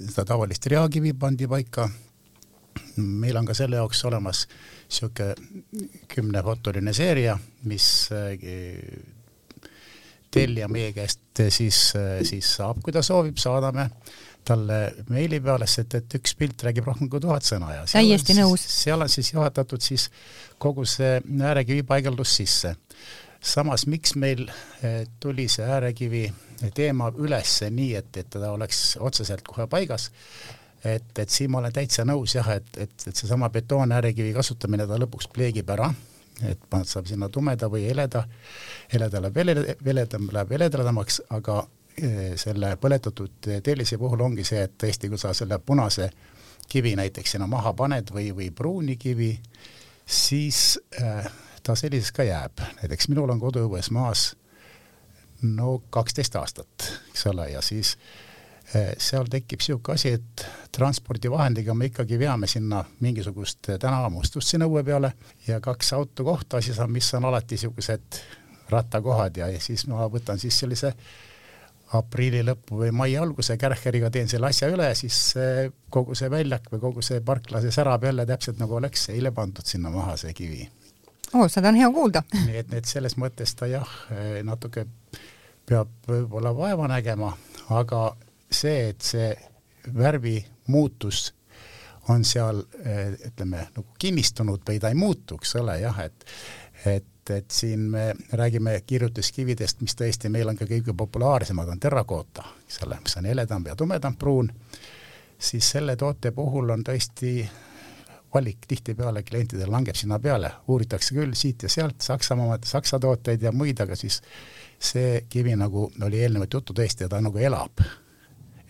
seda 0.00 0.24
tavalist 0.24 0.66
reakivi 0.66 1.12
pandi 1.12 1.48
paika. 1.48 1.88
meil 2.96 3.36
on 3.36 3.46
ka 3.46 3.54
selle 3.54 3.76
jaoks 3.76 4.04
olemas 4.04 4.46
niisugune 4.88 5.34
kümnefotoline 6.08 6.92
seeria, 6.92 7.38
mis 7.64 8.08
tellija 10.30 10.68
meie 10.68 10.92
käest 10.92 11.42
siis, 11.54 11.92
siis 12.28 12.56
saab, 12.58 12.82
kui 12.84 12.92
ta 12.92 13.02
soovib, 13.04 13.38
saadame 13.40 13.88
talle 14.48 14.78
meili 15.12 15.40
peale, 15.44 15.66
sest 15.68 15.96
et 15.98 16.18
üks 16.18 16.34
pilt 16.38 16.62
räägib 16.66 16.88
rohkem 16.88 17.10
kui 17.12 17.20
tuhat 17.22 17.46
sõna 17.46 17.72
ja 17.74 17.84
täiesti 17.90 18.36
nõus. 18.38 18.64
seal 18.82 19.04
on 19.04 19.10
siis 19.12 19.32
juhatatud 19.34 19.84
siis 19.84 20.08
kogu 20.62 20.86
see 20.88 21.18
äärekivi 21.50 21.84
paigaldus 21.86 22.36
sisse. 22.40 22.74
samas, 23.40 23.86
miks 23.86 24.14
meil 24.16 24.48
eh, 24.82 25.04
tuli 25.20 25.48
see 25.48 25.66
äärekivi 25.66 26.24
teema 26.74 27.12
üles 27.16 27.60
nii, 27.70 27.92
et, 28.00 28.16
et 28.16 28.30
ta 28.30 28.50
oleks 28.50 28.96
otseselt 29.00 29.44
kohe 29.46 29.68
paigas, 29.70 30.10
et, 30.84 31.12
et 31.18 31.30
siin 31.30 31.50
ma 31.50 31.60
olen 31.60 31.72
täitsa 31.72 32.04
nõus 32.08 32.34
jah, 32.34 32.48
et, 32.56 32.70
et, 32.76 32.96
et 33.06 33.16
seesama 33.16 33.50
betoonäärekivi 33.54 34.32
kasutamine, 34.34 34.86
ta 34.86 34.98
lõpuks 34.98 35.30
pleegib 35.34 35.70
ära 35.76 35.92
et 36.46 36.60
saab 36.84 37.06
sinna 37.06 37.28
tumeda 37.28 37.68
või 37.70 37.86
heleda, 37.88 38.24
heleda 38.92 39.22
läheb 39.22 39.36
hele, 39.36 39.54
heledam 39.84 40.28
läheb 40.32 40.54
heledamaks, 40.54 41.22
aga 41.34 41.60
eh, 41.96 42.36
selle 42.36 42.76
põletatud 42.80 43.50
tellise 43.64 43.98
puhul 43.98 44.22
ongi 44.26 44.44
see, 44.44 44.62
et 44.68 44.76
tõesti, 44.78 45.10
kui 45.10 45.18
sa 45.18 45.34
selle 45.34 45.58
punase 45.58 46.10
kivi 46.68 46.94
näiteks 46.96 47.36
sinna 47.36 47.46
maha 47.48 47.72
paned 47.72 48.12
või, 48.12 48.30
või 48.36 48.50
pruuni 48.54 48.96
kivi, 48.96 49.32
siis 50.06 50.78
äh, 51.00 51.26
ta 51.62 51.74
selliseks 51.76 52.12
ka 52.12 52.28
jääb. 52.28 52.60
näiteks 52.82 53.08
minul 53.08 53.30
on 53.30 53.40
koduõues 53.40 53.90
maas 53.90 54.30
no 55.42 55.82
kaksteist 55.90 56.36
aastat, 56.36 56.90
eks 57.10 57.26
ole, 57.26 57.50
ja 57.50 57.62
siis 57.62 57.96
äh, 57.96 58.27
Eh, 58.27 58.27
seal 58.72 59.28
tekib 59.30 59.62
niisugune 59.62 59.94
asi, 59.94 60.12
et 60.18 60.44
transpordivahendiga 60.76 61.74
me 61.74 61.88
ikkagi 61.88 62.18
veame 62.20 62.46
sinna 62.46 62.82
mingisugust 63.00 63.70
tänavamustust 63.80 64.52
sinna 64.52 64.68
õue 64.68 64.82
peale 64.84 65.12
ja 65.46 65.60
kaks 65.64 65.92
autokohta 65.96 66.60
siis 66.60 66.78
on, 66.84 66.92
mis 66.92 67.08
on 67.16 67.24
alati 67.24 67.56
niisugused 67.56 68.20
rattakohad 68.68 69.40
ja, 69.40 69.48
ja 69.48 69.60
siis 69.60 69.86
ma 69.88 70.04
võtan 70.12 70.38
siis 70.38 70.58
sellise 70.60 70.92
aprilli 71.96 72.42
lõppu 72.44 72.82
või 72.82 72.90
mai 72.92 73.16
alguse 73.16 73.56
kärheriga 73.56 74.10
teen 74.12 74.28
selle 74.28 74.50
asja 74.50 74.68
üle, 74.68 74.90
siis 74.98 75.32
kogu 75.90 76.16
see 76.18 76.28
väljak 76.30 76.68
või 76.72 76.82
kogu 76.82 77.04
see 77.04 77.22
parkla, 77.24 77.62
see 77.64 77.72
särab 77.72 78.04
jälle 78.04 78.26
täpselt 78.28 78.60
nagu 78.60 78.76
oleks 78.76 79.08
eile 79.14 79.32
pandud 79.32 79.64
sinna 79.64 79.88
maha, 79.94 80.18
see 80.20 80.34
kivi. 80.36 80.68
oo, 81.34 81.48
seda 81.48 81.72
on 81.72 81.80
hea 81.80 81.88
kuulda. 81.94 82.22
nii 82.48 82.60
et, 82.60 82.76
et 82.76 82.88
selles 82.88 83.16
mõttes 83.16 83.56
ta 83.56 83.70
jah, 83.70 83.88
natuke 84.44 84.84
peab 85.68 85.88
võib-olla 86.08 86.52
vaeva 86.56 86.88
nägema, 86.92 87.32
aga 87.72 88.10
see, 88.50 88.88
et 88.92 89.04
see 89.04 89.32
värvi 89.94 90.38
muutus 90.68 91.32
on 92.08 92.24
seal 92.24 92.62
ütleme 93.28 93.66
nagu 93.74 93.86
kinnistunud 94.00 94.62
või 94.64 94.80
ta 94.80 94.88
ei 94.88 94.96
muutu, 94.96 95.36
eks 95.36 95.56
ole, 95.60 95.80
jah, 95.82 95.98
et 96.04 96.24
et, 96.86 97.30
et 97.30 97.50
siin 97.50 97.80
me 97.80 98.14
räägime 98.32 98.80
kirjutuskividest, 98.86 99.80
mis 99.80 99.96
tõesti 99.98 100.30
meil 100.32 100.48
on 100.48 100.56
ka 100.56 100.66
kõige 100.68 100.94
populaarsemad, 100.96 101.68
on 101.68 101.80
terrakoota, 101.80 102.44
eks 102.66 102.82
ole, 102.86 103.00
mis 103.02 103.16
on 103.18 103.26
heledam 103.28 103.66
ja 103.66 103.76
tumedam 103.76 104.16
pruun, 104.16 104.52
siis 105.38 105.70
selle 105.70 105.96
toote 105.96 106.32
puhul 106.32 106.70
on 106.70 106.84
tõesti 106.86 107.32
valik. 108.34 108.66
Tihtipeale 108.68 109.22
klientidel 109.22 109.70
langeb 109.72 109.96
sinna 109.96 110.18
peale, 110.20 110.52
uuritakse 110.68 111.14
küll 111.16 111.34
siit 111.34 111.62
ja 111.62 111.68
sealt 111.72 112.00
Saksamaa, 112.04 112.58
Saksa 112.64 113.00
tooteid 113.00 113.42
ja 113.42 113.52
muid, 113.52 113.80
aga 113.80 113.96
siis 113.96 114.20
see 114.78 115.24
kivi, 115.28 115.56
nagu 115.56 115.88
oli 116.04 116.20
eelnevalt 116.22 116.54
juttu 116.54 116.76
tõesti, 116.76 117.08
ta 117.08 117.20
nagu 117.24 117.38
elab, 117.38 117.82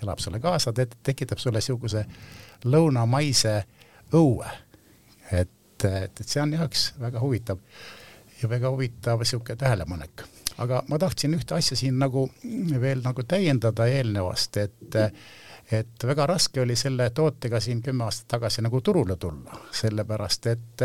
elab 0.03 0.19
sulle 0.23 0.41
kaasa, 0.41 0.73
tekitab 1.03 1.39
sulle 1.39 1.63
niisuguse 1.63 2.05
lõunamaise 2.65 3.55
õue. 4.15 4.49
et, 5.33 5.85
et, 5.85 6.21
et 6.21 6.27
see 6.27 6.43
on 6.43 6.55
üks 6.57 6.93
väga 7.01 7.21
huvitav 7.23 7.59
ja 8.43 8.49
väga 8.49 8.71
huvitav 8.71 9.23
niisugune 9.23 9.57
tähelepanek. 9.57 10.25
aga 10.59 10.83
ma 10.89 10.99
tahtsin 10.99 11.35
ühte 11.35 11.55
asja 11.55 11.77
siin 11.77 11.99
nagu 11.99 12.29
veel 12.81 13.03
nagu 13.05 13.23
täiendada 13.23 13.87
eelnevast, 13.87 14.57
et 14.57 14.99
et 15.69 16.05
väga 16.05 16.27
raske 16.27 16.61
oli 16.61 16.77
selle 16.77 17.11
tootega 17.11 17.61
siin 17.61 17.83
kümme 17.83 18.05
aastat 18.05 18.29
tagasi 18.29 18.63
nagu 18.65 18.81
turule 18.81 19.17
tulla, 19.17 19.59
sellepärast 19.73 20.47
et 20.47 20.85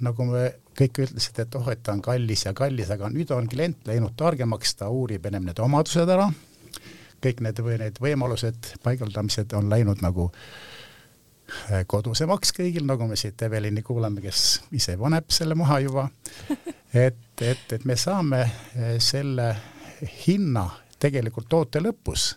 nagu 0.00 0.24
me 0.24 0.46
kõik 0.78 1.02
ütlesid, 1.04 1.42
et 1.42 1.56
oh, 1.58 1.66
et 1.68 1.82
ta 1.84 1.92
on 1.92 2.00
kallis 2.04 2.46
ja 2.46 2.54
kallis, 2.56 2.90
aga 2.90 3.10
nüüd 3.12 3.30
on 3.36 3.48
klient 3.50 3.84
läinud 3.88 4.14
targemaks, 4.16 4.74
ta 4.80 4.88
uurib 4.88 5.26
ennem 5.28 5.50
need 5.50 5.60
omadused 5.60 6.08
ära, 6.08 6.30
kõik 7.22 7.42
need 7.44 7.62
või 7.64 7.78
need 7.80 8.00
võimalused, 8.02 8.74
paigaldamised 8.84 9.52
on 9.58 9.70
läinud 9.72 10.02
nagu 10.04 10.30
äh, 10.30 11.84
kodusemaks 11.86 12.54
kõigil, 12.56 12.86
nagu 12.88 13.08
me 13.08 13.18
siit 13.20 13.42
Evelini 13.42 13.82
kuuleme, 13.86 14.22
kes 14.24 14.60
ise 14.76 14.96
paneb 15.00 15.30
selle 15.32 15.56
maha 15.58 15.80
juba. 15.84 16.08
et, 17.06 17.24
et, 17.40 17.66
et 17.72 17.88
me 17.88 17.96
saame 17.96 18.44
äh, 18.44 18.94
selle 18.98 19.54
hinna 20.26 20.68
tegelikult 21.00 21.48
toote 21.48 21.80
lõpus 21.80 22.32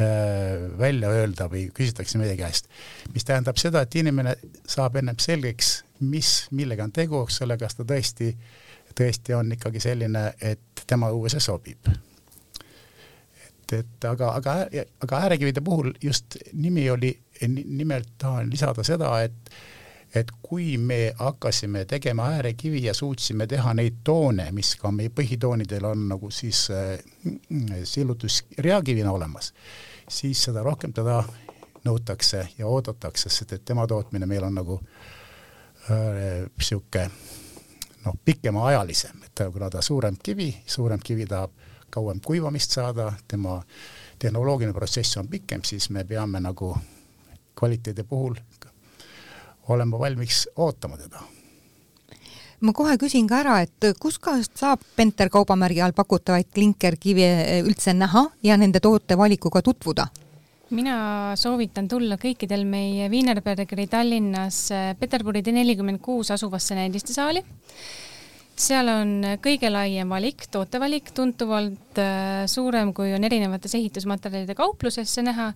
Äh, 0.00 0.78
välja 0.78 1.08
öelda 1.10 1.48
või 1.50 1.64
küsitakse 1.74 2.20
meie 2.20 2.36
käest. 2.38 2.68
mis 3.14 3.24
tähendab 3.24 3.56
seda, 3.58 3.80
et 3.82 3.94
inimene 3.98 4.36
saab 4.62 4.94
ennem 5.00 5.16
selgeks, 5.18 5.70
mis, 6.06 6.46
millega 6.54 6.84
on 6.86 6.92
tegu, 6.94 7.24
eks 7.26 7.40
ole, 7.42 7.56
kas 7.58 7.74
ta 7.74 7.82
tõesti, 7.82 8.28
tõesti 8.94 9.34
on 9.34 9.50
ikkagi 9.56 9.82
selline, 9.82 10.22
et 10.38 10.84
tema 10.86 11.10
õue 11.10 11.32
see 11.32 11.42
sobib. 11.42 11.90
Et, 13.72 14.04
aga, 14.04 14.32
aga, 14.38 14.54
aga 15.04 15.24
äärekivide 15.26 15.60
puhul 15.64 15.92
just 16.02 16.36
nimi 16.52 16.90
oli, 16.90 17.12
nimelt 17.48 18.14
tahan 18.18 18.50
lisada 18.50 18.84
seda, 18.86 19.18
et 19.22 19.52
et 20.16 20.30
kui 20.42 20.78
me 20.80 21.12
hakkasime 21.18 21.82
tegema 21.84 22.30
äärekivi 22.32 22.80
ja 22.86 22.94
suutsime 22.94 23.46
teha 23.46 23.74
neid 23.76 23.98
toone, 24.04 24.46
mis 24.56 24.70
ka 24.80 24.88
meie 24.90 25.12
põhitoonidel 25.12 25.84
on 25.84 26.06
nagu 26.08 26.30
siis 26.32 26.62
äh, 26.72 26.96
sillutusreakivina 27.84 29.12
olemas, 29.12 29.52
siis 30.08 30.46
seda 30.48 30.62
rohkem 30.64 30.94
teda 30.96 31.20
nõutakse 31.84 32.46
ja 32.58 32.66
oodatakse, 32.66 33.28
sest 33.28 33.52
et 33.52 33.64
tema 33.68 33.86
tootmine 33.86 34.26
meil 34.26 34.48
on 34.48 34.56
nagu 34.56 34.80
niisugune 35.88 37.04
äh, 37.04 37.12
noh, 38.04 38.16
pikemaajalisem, 38.24 39.22
et 39.28 39.44
kuna 39.52 39.70
ta 39.70 39.82
suurem 39.84 40.16
kivi, 40.22 40.50
suurem 40.66 41.00
kivi 41.04 41.26
tahab 41.28 41.52
kauem 41.90 42.20
kuivamist 42.24 42.70
saada, 42.70 43.12
tema 43.28 43.62
tehnoloogiline 44.18 44.74
protsess 44.74 45.16
on 45.16 45.28
pikem, 45.28 45.64
siis 45.64 45.90
me 45.90 46.04
peame 46.04 46.40
nagu 46.40 46.76
kvaliteedi 47.58 48.04
puhul 48.04 48.34
olema 49.68 49.98
valmis 49.98 50.48
ootama 50.56 50.96
teda 50.96 51.22
ma 52.60 52.72
kohe 52.74 52.96
küsin 52.98 53.28
ka 53.30 53.42
ära, 53.42 53.58
et 53.62 53.92
kuskohast 54.00 54.56
saab 54.58 54.82
Penter 54.96 55.30
kaubamärgi 55.30 55.82
all 55.84 55.94
pakutavaid 55.94 56.48
klinkerkive 56.54 57.28
üldse 57.66 57.94
näha 57.94 58.24
ja 58.42 58.56
nende 58.58 58.80
tootevalikuga 58.80 59.62
tutvuda? 59.62 60.08
mina 60.70 61.32
soovitan 61.40 61.86
tulla 61.88 62.18
kõikidel 62.20 62.66
meie 62.68 63.06
Wienerbergeri 63.08 63.86
Tallinnas 63.88 64.66
Peterburi 65.00 65.40
tee 65.42 65.54
nelikümmend 65.56 66.02
kuus 66.04 66.28
asuvasse 66.34 66.76
näidistesaali 66.76 67.40
seal 68.62 68.88
on 68.90 69.10
kõige 69.42 69.70
laiem 69.70 70.10
valik, 70.10 70.46
tootevalik, 70.52 71.12
tuntuvalt 71.14 72.00
äh, 72.02 72.44
suurem, 72.50 72.92
kui 72.94 73.12
on 73.14 73.24
erinevates 73.24 73.74
ehitusmaterjalide 73.78 74.54
kauplusesse 74.58 75.22
näha 75.22 75.52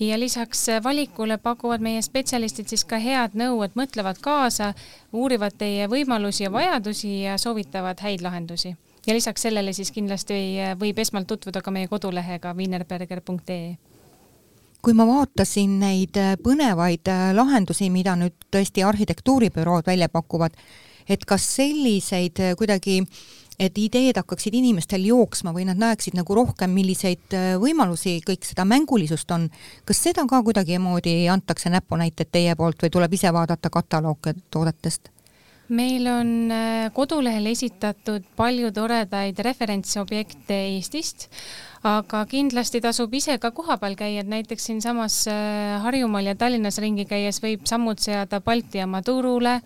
ja 0.00 0.18
lisaks 0.20 0.66
valikule 0.84 1.38
pakuvad 1.42 1.84
meie 1.84 2.02
spetsialistid 2.02 2.68
siis 2.72 2.84
ka 2.88 3.00
head 3.02 3.36
nõu, 3.38 3.62
et 3.64 3.76
mõtlevad 3.78 4.20
kaasa, 4.22 4.72
uurivad 5.12 5.56
teie 5.58 5.88
võimalusi 5.90 6.46
ja 6.46 6.52
vajadusi 6.52 7.14
ja 7.22 7.38
soovitavad 7.38 8.00
häid 8.04 8.24
lahendusi. 8.24 8.76
ja 9.06 9.14
lisaks 9.14 9.42
sellele 9.42 9.72
siis 9.72 9.90
kindlasti 9.90 10.34
võib 10.78 10.98
esmalt 10.98 11.26
tutvuda 11.26 11.62
ka 11.62 11.70
meie 11.70 11.88
kodulehega 11.88 12.54
wienerberger.ee 12.54 13.76
kui 14.82 14.94
ma 14.98 15.06
vaatasin 15.06 15.78
neid 15.78 16.16
põnevaid 16.42 17.08
lahendusi, 17.34 17.90
mida 17.90 18.16
nüüd 18.18 18.34
tõesti 18.50 18.82
arhitektuuribürood 18.82 19.86
välja 19.86 20.08
pakuvad, 20.08 20.56
et 21.08 21.24
kas 21.24 21.46
selliseid 21.56 22.40
äh, 22.40 22.56
kuidagi 22.58 23.02
et 23.60 23.78
ideed 23.78 24.16
hakkaksid 24.16 24.54
inimestel 24.56 25.04
jooksma 25.06 25.52
või 25.54 25.66
nad 25.68 25.80
näeksid 25.80 26.16
nagu 26.18 26.34
rohkem, 26.36 26.72
milliseid 26.74 27.36
äh, 27.36 27.54
võimalusi 27.60 28.18
kõik 28.26 28.46
seda 28.48 28.66
mängulisust 28.68 29.30
on. 29.34 29.48
kas 29.84 30.02
seda 30.08 30.26
ka 30.28 30.42
kuidagimoodi 30.42 31.28
antakse 31.32 31.70
näpunäited 31.72 32.32
teie 32.32 32.54
poolt 32.56 32.82
või 32.82 32.92
tuleb 32.92 33.18
ise 33.18 33.32
vaadata 33.32 33.70
katalooge 33.70 34.34
toodetest? 34.50 35.12
meil 35.72 36.06
on 36.10 36.50
äh, 36.52 36.88
kodulehel 36.92 37.46
esitatud 37.52 38.24
palju 38.36 38.72
toredaid 38.74 39.38
referentsobjekte 39.46 40.58
Eestist, 40.74 41.28
aga 41.86 42.26
kindlasti 42.28 42.80
tasub 42.82 43.14
ise 43.14 43.38
ka 43.40 43.52
kohapeal 43.54 43.96
käia, 43.96 44.20
et 44.20 44.28
näiteks 44.28 44.68
siinsamas 44.68 45.22
Harjumaal 45.82 46.28
ja 46.32 46.34
Tallinnas 46.38 46.78
ringi 46.82 47.06
käies 47.08 47.40
võib 47.42 47.64
sammud 47.68 48.02
seada 48.02 48.42
Balti 48.44 48.82
jaama 48.82 49.00
turule 49.06 49.60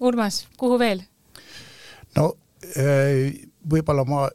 Urmas, 0.00 0.46
kuhu 0.56 0.78
veel? 0.80 1.02
no 2.16 2.32
äh, 2.76 3.30
võib-olla 3.70 4.04
ma 4.08 4.26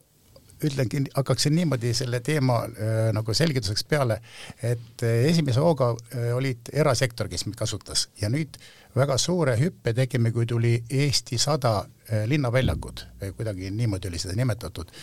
ütlengi, 0.66 1.02
hakkaksin 1.14 1.56
niimoodi 1.58 1.92
selle 1.98 2.22
teema 2.26 2.62
äh, 2.64 3.10
nagu 3.14 3.34
selgituseks 3.36 3.84
peale, 3.90 4.20
et 4.64 5.04
äh, 5.04 5.26
esimese 5.32 5.64
hooga 5.64 5.92
olid 6.36 6.72
erasektor, 6.74 7.30
kes 7.32 7.46
meid 7.48 7.58
kasutas 7.60 8.08
ja 8.22 8.30
nüüd 8.32 8.60
väga 8.96 9.18
suure 9.20 9.58
hüppe 9.60 9.94
tegime, 9.98 10.32
kui 10.32 10.46
tuli 10.48 10.78
Eesti 10.90 11.38
sada 11.42 11.82
linnaväljakud, 12.30 13.02
kuidagi 13.36 13.72
niimoodi 13.74 14.08
oli 14.08 14.22
seda 14.22 14.38
nimetatud. 14.38 14.94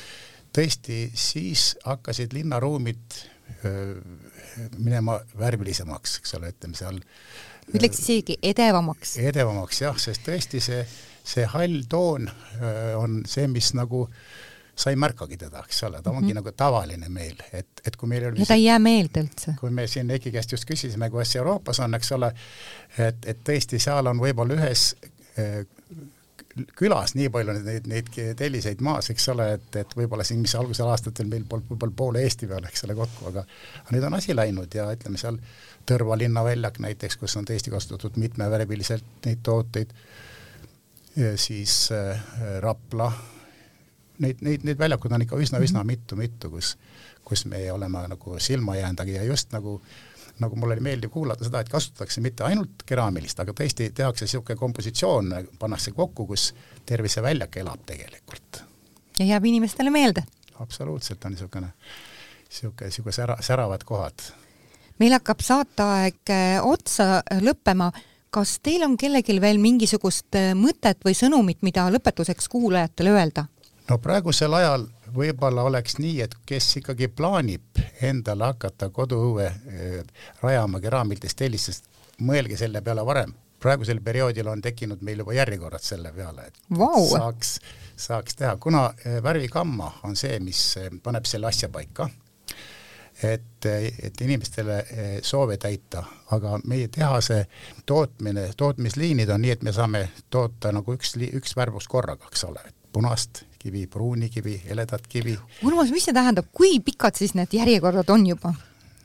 tõesti, 0.53 1.11
siis 1.15 1.75
hakkasid 1.85 2.33
linnaruumid 2.33 3.19
minema 4.79 5.19
värvilisemaks, 5.39 6.19
eks 6.21 6.35
ole, 6.39 6.53
ütleme 6.55 6.79
seal 6.79 7.01
ütleks 7.73 8.03
isegi 8.03 8.39
edevamaks. 8.43 9.17
edevamaks 9.23 9.83
jah, 9.85 9.99
sest 9.99 10.25
tõesti 10.27 10.61
see, 10.63 10.87
see 11.25 11.45
hall 11.55 11.85
toon 11.89 12.31
on 12.99 13.21
see, 13.29 13.47
mis 13.51 13.73
nagu 13.79 14.07
sa 14.75 14.91
ei 14.91 14.97
märkagi 14.97 15.37
teda, 15.37 15.63
eks 15.67 15.83
ole, 15.85 16.01
ta 16.03 16.11
ongi 16.11 16.23
mm 16.23 16.29
-hmm. 16.31 16.35
nagu 16.41 16.53
tavaline 16.57 17.09
meil, 17.09 17.37
et, 17.53 17.69
et 17.87 17.97
kui 17.97 18.09
meil 18.09 18.27
oli 18.31 18.41
ja 18.41 18.47
ta 18.47 18.55
ei 18.55 18.65
jää 18.65 18.79
meelde 18.79 19.21
üldse. 19.21 19.55
kui 19.61 19.71
me 19.71 19.87
siin 19.87 20.11
Eiki 20.11 20.33
käest 20.33 20.53
just 20.53 20.65
küsisime, 20.71 21.11
kuidas 21.11 21.37
Euroopas 21.37 21.81
on, 21.81 21.95
eks 21.95 22.13
ole, 22.13 22.33
et, 22.99 23.27
et 23.27 23.39
tõesti, 23.49 23.79
seal 23.79 24.07
on 24.07 24.19
võib-olla 24.21 24.55
ühes 24.55 24.95
külas 26.77 27.15
nii 27.17 27.29
palju 27.33 27.55
neid, 27.65 27.87
neid 27.89 28.09
telliseid 28.37 28.83
maas, 28.85 29.09
eks 29.13 29.29
ole, 29.33 29.47
et, 29.57 29.69
et 29.81 29.95
võib-olla 29.97 30.25
siin, 30.27 30.43
mis 30.45 30.55
algusel 30.59 30.91
aastatel 30.93 31.31
meil 31.31 31.47
polnud 31.49 31.71
võib-olla 31.71 31.97
poole 31.97 32.25
Eesti 32.27 32.49
peale, 32.51 32.69
eks 32.69 32.85
ole, 32.87 32.97
kokku, 32.99 33.31
aga 33.31 33.45
nüüd 33.95 34.05
on 34.09 34.19
asi 34.19 34.37
läinud 34.37 34.75
ja 34.77 34.91
ütleme 34.93 35.21
seal 35.21 35.41
Tõrva 35.89 36.15
linnaväljak 36.15 36.77
näiteks, 36.79 37.17
kus 37.19 37.35
on 37.41 37.47
tõesti 37.49 37.73
kasutatud 37.73 38.15
mitmevärviliselt 38.23 39.25
neid 39.27 39.41
tooteid, 39.43 39.91
siis 41.35 41.75
äh, 41.91 42.21
Rapla, 42.63 43.09
neid, 44.23 44.45
neid, 44.47 44.63
neid 44.69 44.79
väljakud 44.79 45.13
on 45.13 45.25
ikka 45.25 45.41
üsna-üsna 45.43 45.83
mitu-mitu, 45.89 46.47
mhm. 46.49 46.55
kus, 46.55 46.77
kus 47.27 47.47
me 47.51 47.65
oleme 47.73 48.05
nagu 48.13 48.39
silma 48.39 48.77
jäänud, 48.79 49.03
aga 49.03 49.19
ja 49.19 49.27
just 49.27 49.51
nagu 49.57 49.81
nagu 50.41 50.57
mul 50.57 50.71
oli 50.75 50.81
meeldiv 50.81 51.11
kuulata 51.11 51.45
seda, 51.45 51.61
et 51.61 51.69
kasutatakse 51.69 52.21
mitte 52.21 52.45
ainult 52.45 52.85
keraamilist, 52.87 53.41
aga 53.41 53.55
tõesti 53.57 53.91
tehakse 53.95 54.27
niisugune 54.27 54.59
kompositsioon, 54.59 55.33
pannakse 55.59 55.93
kokku, 55.97 56.27
kus 56.27 56.53
terve 56.87 57.09
see 57.13 57.23
väljak 57.23 57.57
elab 57.63 57.85
tegelikult. 57.87 58.63
ja 59.19 59.25
jääb 59.25 59.45
inimestele 59.45 59.91
meelde? 59.91 60.25
absoluutselt 60.61 61.25
on 61.25 61.37
niisugune, 61.37 61.73
niisugune, 62.49 62.89
niisugune 62.89 63.13
sära, 63.13 63.37
säravad 63.41 63.85
kohad 63.85 64.33
meil 65.03 65.17
hakkab 65.17 65.43
saateaeg 65.43 66.31
äh, 66.31 66.59
otsa 66.65 67.23
lõppema. 67.43 67.93
kas 68.33 68.55
teil 68.65 68.81
on 68.87 68.97
kellelgi 68.97 69.35
veel 69.41 69.59
mingisugust 69.61 70.37
äh, 70.39 70.53
mõtet 70.57 71.03
või 71.05 71.13
sõnumit, 71.17 71.59
mida 71.63 71.89
lõpetuseks 71.93 72.49
kuulajatele 72.49 73.11
öelda? 73.11 73.47
no 73.89 73.99
praegusel 73.99 74.55
ajal 74.55 74.87
võib-olla 75.15 75.65
oleks 75.69 75.99
nii, 75.99 76.21
et 76.25 76.35
kes 76.47 76.69
ikkagi 76.83 77.09
plaanib 77.09 77.81
endale 78.03 78.51
hakata 78.53 78.91
koduõue 78.95 79.47
äh, 79.47 80.01
rajama 80.43 80.81
keraamilistest 80.81 81.39
tellistest, 81.39 81.89
mõelge 82.23 82.57
selle 82.61 82.83
peale 82.83 83.07
varem. 83.07 83.35
praegusel 83.63 84.01
perioodil 84.03 84.49
on 84.49 84.63
tekkinud 84.63 85.03
meil 85.07 85.19
juba 85.23 85.33
järjekorrad 85.33 85.83
selle 85.83 86.13
peale, 86.13 86.47
et 86.47 86.79
wow. 86.79 87.07
saaks, 87.07 87.61
saaks 87.97 88.35
teha, 88.35 88.57
kuna 88.57 88.91
värvikamma 89.23 89.93
on 90.03 90.17
see, 90.17 90.41
mis 90.41 90.79
paneb 91.03 91.25
selle 91.25 91.47
asja 91.47 91.69
paika 91.69 92.09
et, 93.23 93.67
et 94.03 94.21
inimestele 94.21 94.85
soove 95.23 95.57
täita, 95.57 96.05
aga 96.31 96.59
meie 96.67 96.89
tehase 96.89 97.45
tootmine, 97.87 98.49
tootmisliinid 98.57 99.31
on 99.31 99.43
nii, 99.43 99.55
et 99.57 99.63
me 99.63 99.73
saame 99.73 100.09
toota 100.31 100.73
nagu 100.73 100.97
üks, 100.97 101.15
üks 101.31 101.57
värvus 101.57 101.89
korraga, 101.89 102.27
eks 102.33 102.45
ole, 102.49 102.65
punast 102.93 103.45
kivi, 103.63 103.87
pruuni 103.87 104.29
kivi, 104.31 104.57
heledat 104.69 105.07
kivi. 105.09 105.37
Urmas, 105.63 105.93
mis 105.95 106.09
see 106.09 106.17
tähendab, 106.17 106.51
kui 106.53 106.81
pikad 106.85 107.19
siis 107.19 107.37
need 107.39 107.55
järjekorrad 107.55 108.11
on 108.11 108.27
juba? 108.27 108.55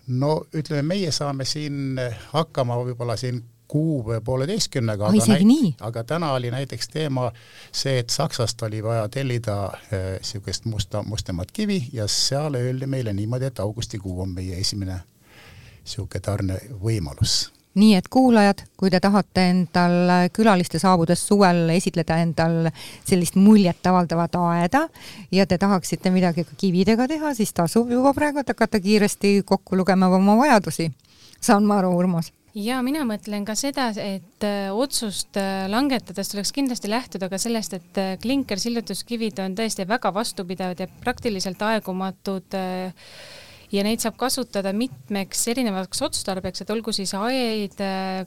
no 0.08 0.42
ütleme, 0.56 0.82
meie 0.88 1.12
saame 1.12 1.46
siin 1.46 2.00
hakkama 2.32 2.78
võib-olla 2.80 3.18
siin 3.20 3.42
kuu 3.68 4.04
või 4.06 4.22
pooleteistkümnega. 4.24 5.08
aga, 5.08 5.38
aga 5.90 6.04
täna 6.04 6.32
oli 6.34 6.52
näiteks 6.52 6.88
teema 6.90 7.32
see, 7.72 7.98
et 8.00 8.10
Saksast 8.10 8.62
oli 8.64 8.84
vaja 8.84 9.10
tellida 9.10 9.58
niisugust 9.92 10.66
äh, 10.66 10.72
musta, 10.72 11.04
mustemat 11.04 11.52
kivi 11.52 11.90
ja 11.94 12.08
seal 12.08 12.56
öeldi 12.56 12.88
meile 12.88 13.14
niimoodi, 13.14 13.46
et 13.46 13.60
augustikuu 13.60 14.22
on 14.22 14.30
meie 14.30 14.60
esimene 14.60 15.02
niisugune 15.84 16.22
tarnevõimalus 16.22 17.57
nii 17.78 17.96
et 17.98 18.08
kuulajad, 18.12 18.64
kui 18.78 18.92
te 18.94 19.00
tahate 19.04 19.48
endal 19.52 20.30
külaliste 20.34 20.80
saabudes 20.82 21.22
suvel 21.28 21.70
esitleda 21.76 22.20
endal 22.24 22.72
sellist 23.06 23.38
muljetavaldavat 23.40 24.40
aeda 24.42 24.88
ja 25.32 25.46
te 25.46 25.58
tahaksite 25.62 26.12
midagi 26.14 26.46
ka 26.48 26.58
kividega 26.58 27.08
teha, 27.08 27.34
siis 27.38 27.54
tasub 27.54 27.92
juba 27.92 28.14
praegu 28.18 28.44
hakata 28.44 28.82
kiiresti 28.82 29.42
kokku 29.46 29.78
lugema 29.78 30.10
oma 30.10 30.38
vajadusi. 30.38 30.92
saan 31.42 31.66
ma 31.66 31.78
aru, 31.78 31.94
Urmas? 31.98 32.32
ja 32.58 32.80
mina 32.86 33.04
mõtlen 33.08 33.46
ka 33.48 33.56
seda, 33.58 33.90
et 34.02 34.46
äh, 34.46 34.70
otsust 34.74 35.38
äh, 35.40 35.66
langetades 35.72 36.32
tuleks 36.32 36.54
kindlasti 36.56 36.90
lähtuda 36.92 37.30
ka 37.30 37.40
sellest, 37.42 37.76
et 37.78 38.00
äh, 38.02 38.14
klinkersillutuskivid 38.22 39.42
on 39.44 39.58
tõesti 39.58 39.86
väga 39.88 40.14
vastupidavad 40.14 40.82
ja 40.82 40.90
praktiliselt 41.04 41.62
aegumatud 41.62 42.58
ja 43.72 43.84
neid 43.84 44.02
saab 44.04 44.16
kasutada 44.20 44.72
mitmeks 44.76 45.42
erinevaks 45.52 46.02
otstarbeks, 46.08 46.64
et 46.64 46.74
olgu 46.74 46.94
siis 46.96 47.14
aed 47.18 47.78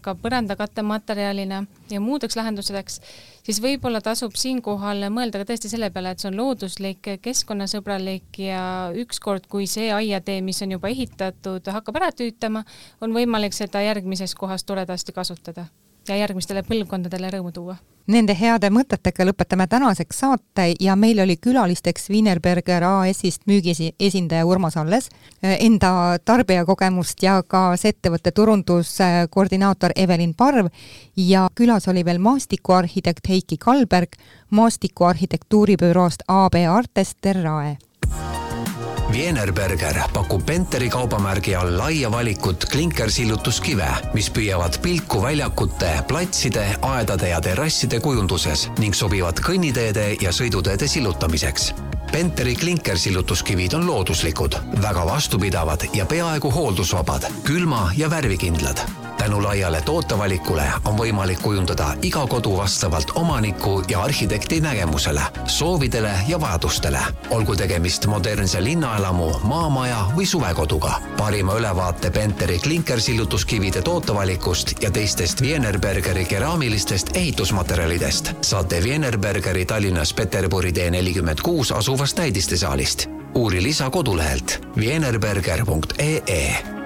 ka 0.04 0.14
põrandakattematerjalina 0.22 1.62
ja 1.90 2.00
muudeks 2.04 2.36
lahenduseks, 2.36 3.00
siis 3.46 3.60
võib-olla 3.64 4.02
tasub 4.04 4.36
siinkohal 4.38 5.08
mõelda 5.12 5.42
ka 5.42 5.50
tõesti 5.50 5.72
selle 5.72 5.90
peale, 5.94 6.14
et 6.14 6.22
see 6.22 6.30
on 6.30 6.40
looduslik, 6.40 7.12
keskkonnasõbralik 7.24 8.42
ja 8.44 8.62
ükskord, 9.04 9.48
kui 9.50 9.68
see 9.70 9.90
aiatee, 9.94 10.40
mis 10.44 10.60
on 10.64 10.76
juba 10.76 10.92
ehitatud, 10.92 11.72
hakkab 11.76 12.02
ära 12.02 12.12
tüütama, 12.12 12.64
on 13.00 13.16
võimalik 13.16 13.56
seda 13.56 13.84
järgmises 13.86 14.36
kohas 14.38 14.66
toredasti 14.68 15.16
kasutada 15.16 15.70
ja 16.10 16.18
järgmistele 16.24 16.62
põlvkondadele 16.66 17.30
rõõmu 17.36 17.52
tuua. 17.54 17.76
Nende 18.10 18.34
heade 18.34 18.70
mõtetega 18.74 19.24
lõpetame 19.28 19.66
tänaseks 19.70 20.18
saate 20.22 20.64
ja 20.82 20.96
meil 20.98 21.20
oli 21.22 21.36
külalisteks 21.36 22.08
Wienerberger 22.10 22.82
AS-ist 22.82 23.44
müügiesindaja 23.46 24.46
Urmas 24.48 24.76
Alles, 24.80 25.10
enda 25.42 26.18
tarbijakogemust 26.24 27.22
jagas 27.22 27.84
ettevõtte 27.86 28.32
turunduskoordinaator 28.34 29.94
Evelin 29.96 30.34
Parv 30.34 30.72
ja 31.16 31.46
külas 31.54 31.86
oli 31.92 32.04
veel 32.04 32.18
maastikuarhitekt 32.18 33.28
Heiki 33.28 33.60
Kalberg 33.60 34.18
maastikuarhitektuuribüroost 34.50 36.26
AB 36.26 36.58
Artes 36.66 37.14
Terrae 37.20 37.76
Wienerberger 39.10 39.96
pakub 40.14 40.44
Penteri 40.46 40.88
kaubamärgi 40.88 41.54
all 41.58 41.72
laia 41.78 42.10
valikut 42.12 42.64
klinkersillutuskive, 42.70 43.88
mis 44.14 44.28
püüavad 44.30 44.78
pilku 44.84 45.18
väljakute, 45.24 45.90
platside, 46.06 46.66
aedade 46.86 47.32
ja 47.32 47.40
terrasside 47.42 47.98
kujunduses 48.00 48.68
ning 48.78 48.94
sobivad 48.94 49.42
kõnniteede 49.42 50.12
ja 50.22 50.30
sõiduteede 50.34 50.86
sillutamiseks. 50.86 51.72
Penteri 52.12 52.54
klinkersillutuskivid 52.54 53.72
on 53.72 53.86
looduslikud, 53.86 54.52
väga 54.82 55.06
vastupidavad 55.06 55.80
ja 55.94 56.06
peaaegu 56.06 56.50
hooldusvabad, 56.50 57.30
külma 57.44 57.90
ja 57.96 58.10
värvikindlad 58.10 58.78
tänu 59.20 59.42
laiale 59.42 59.82
tootevalikule 59.84 60.62
on 60.88 60.96
võimalik 60.96 61.42
kujundada 61.44 61.90
iga 62.02 62.22
kodu 62.26 62.54
vastavalt 62.56 63.10
omaniku 63.20 63.82
ja 63.88 64.00
arhitekti 64.02 64.60
nägemusele, 64.64 65.20
soovidele 65.46 66.12
ja 66.28 66.40
vajadustele. 66.40 66.98
olgu 67.30 67.56
tegemist 67.56 68.06
modernse 68.06 68.64
linnaelamu, 68.64 69.28
maamaja 69.44 70.06
või 70.16 70.26
suvekoduga. 70.26 70.94
parima 71.16 71.54
ülevaate 71.54 72.10
Penteri 72.10 72.58
klinkersillutuskivide 72.58 73.82
tootevalikust 73.82 74.82
ja 74.82 74.90
teistest 74.90 75.40
Wienerbergeri 75.40 76.24
keraamilistest 76.24 77.16
ehitusmaterjalidest 77.16 78.32
saate 78.40 78.80
Wienerbergeri 78.80 79.64
Tallinnas 79.64 80.14
Peterburi 80.14 80.72
tee 80.72 80.90
nelikümmend 80.90 81.40
kuus 81.42 81.72
asuvast 82.00 82.18
näidistesaalist. 82.18 83.06
uuri 83.34 83.62
lisa 83.62 83.90
kodulehelt 83.90 84.66
wienerberger.ee 84.76 86.79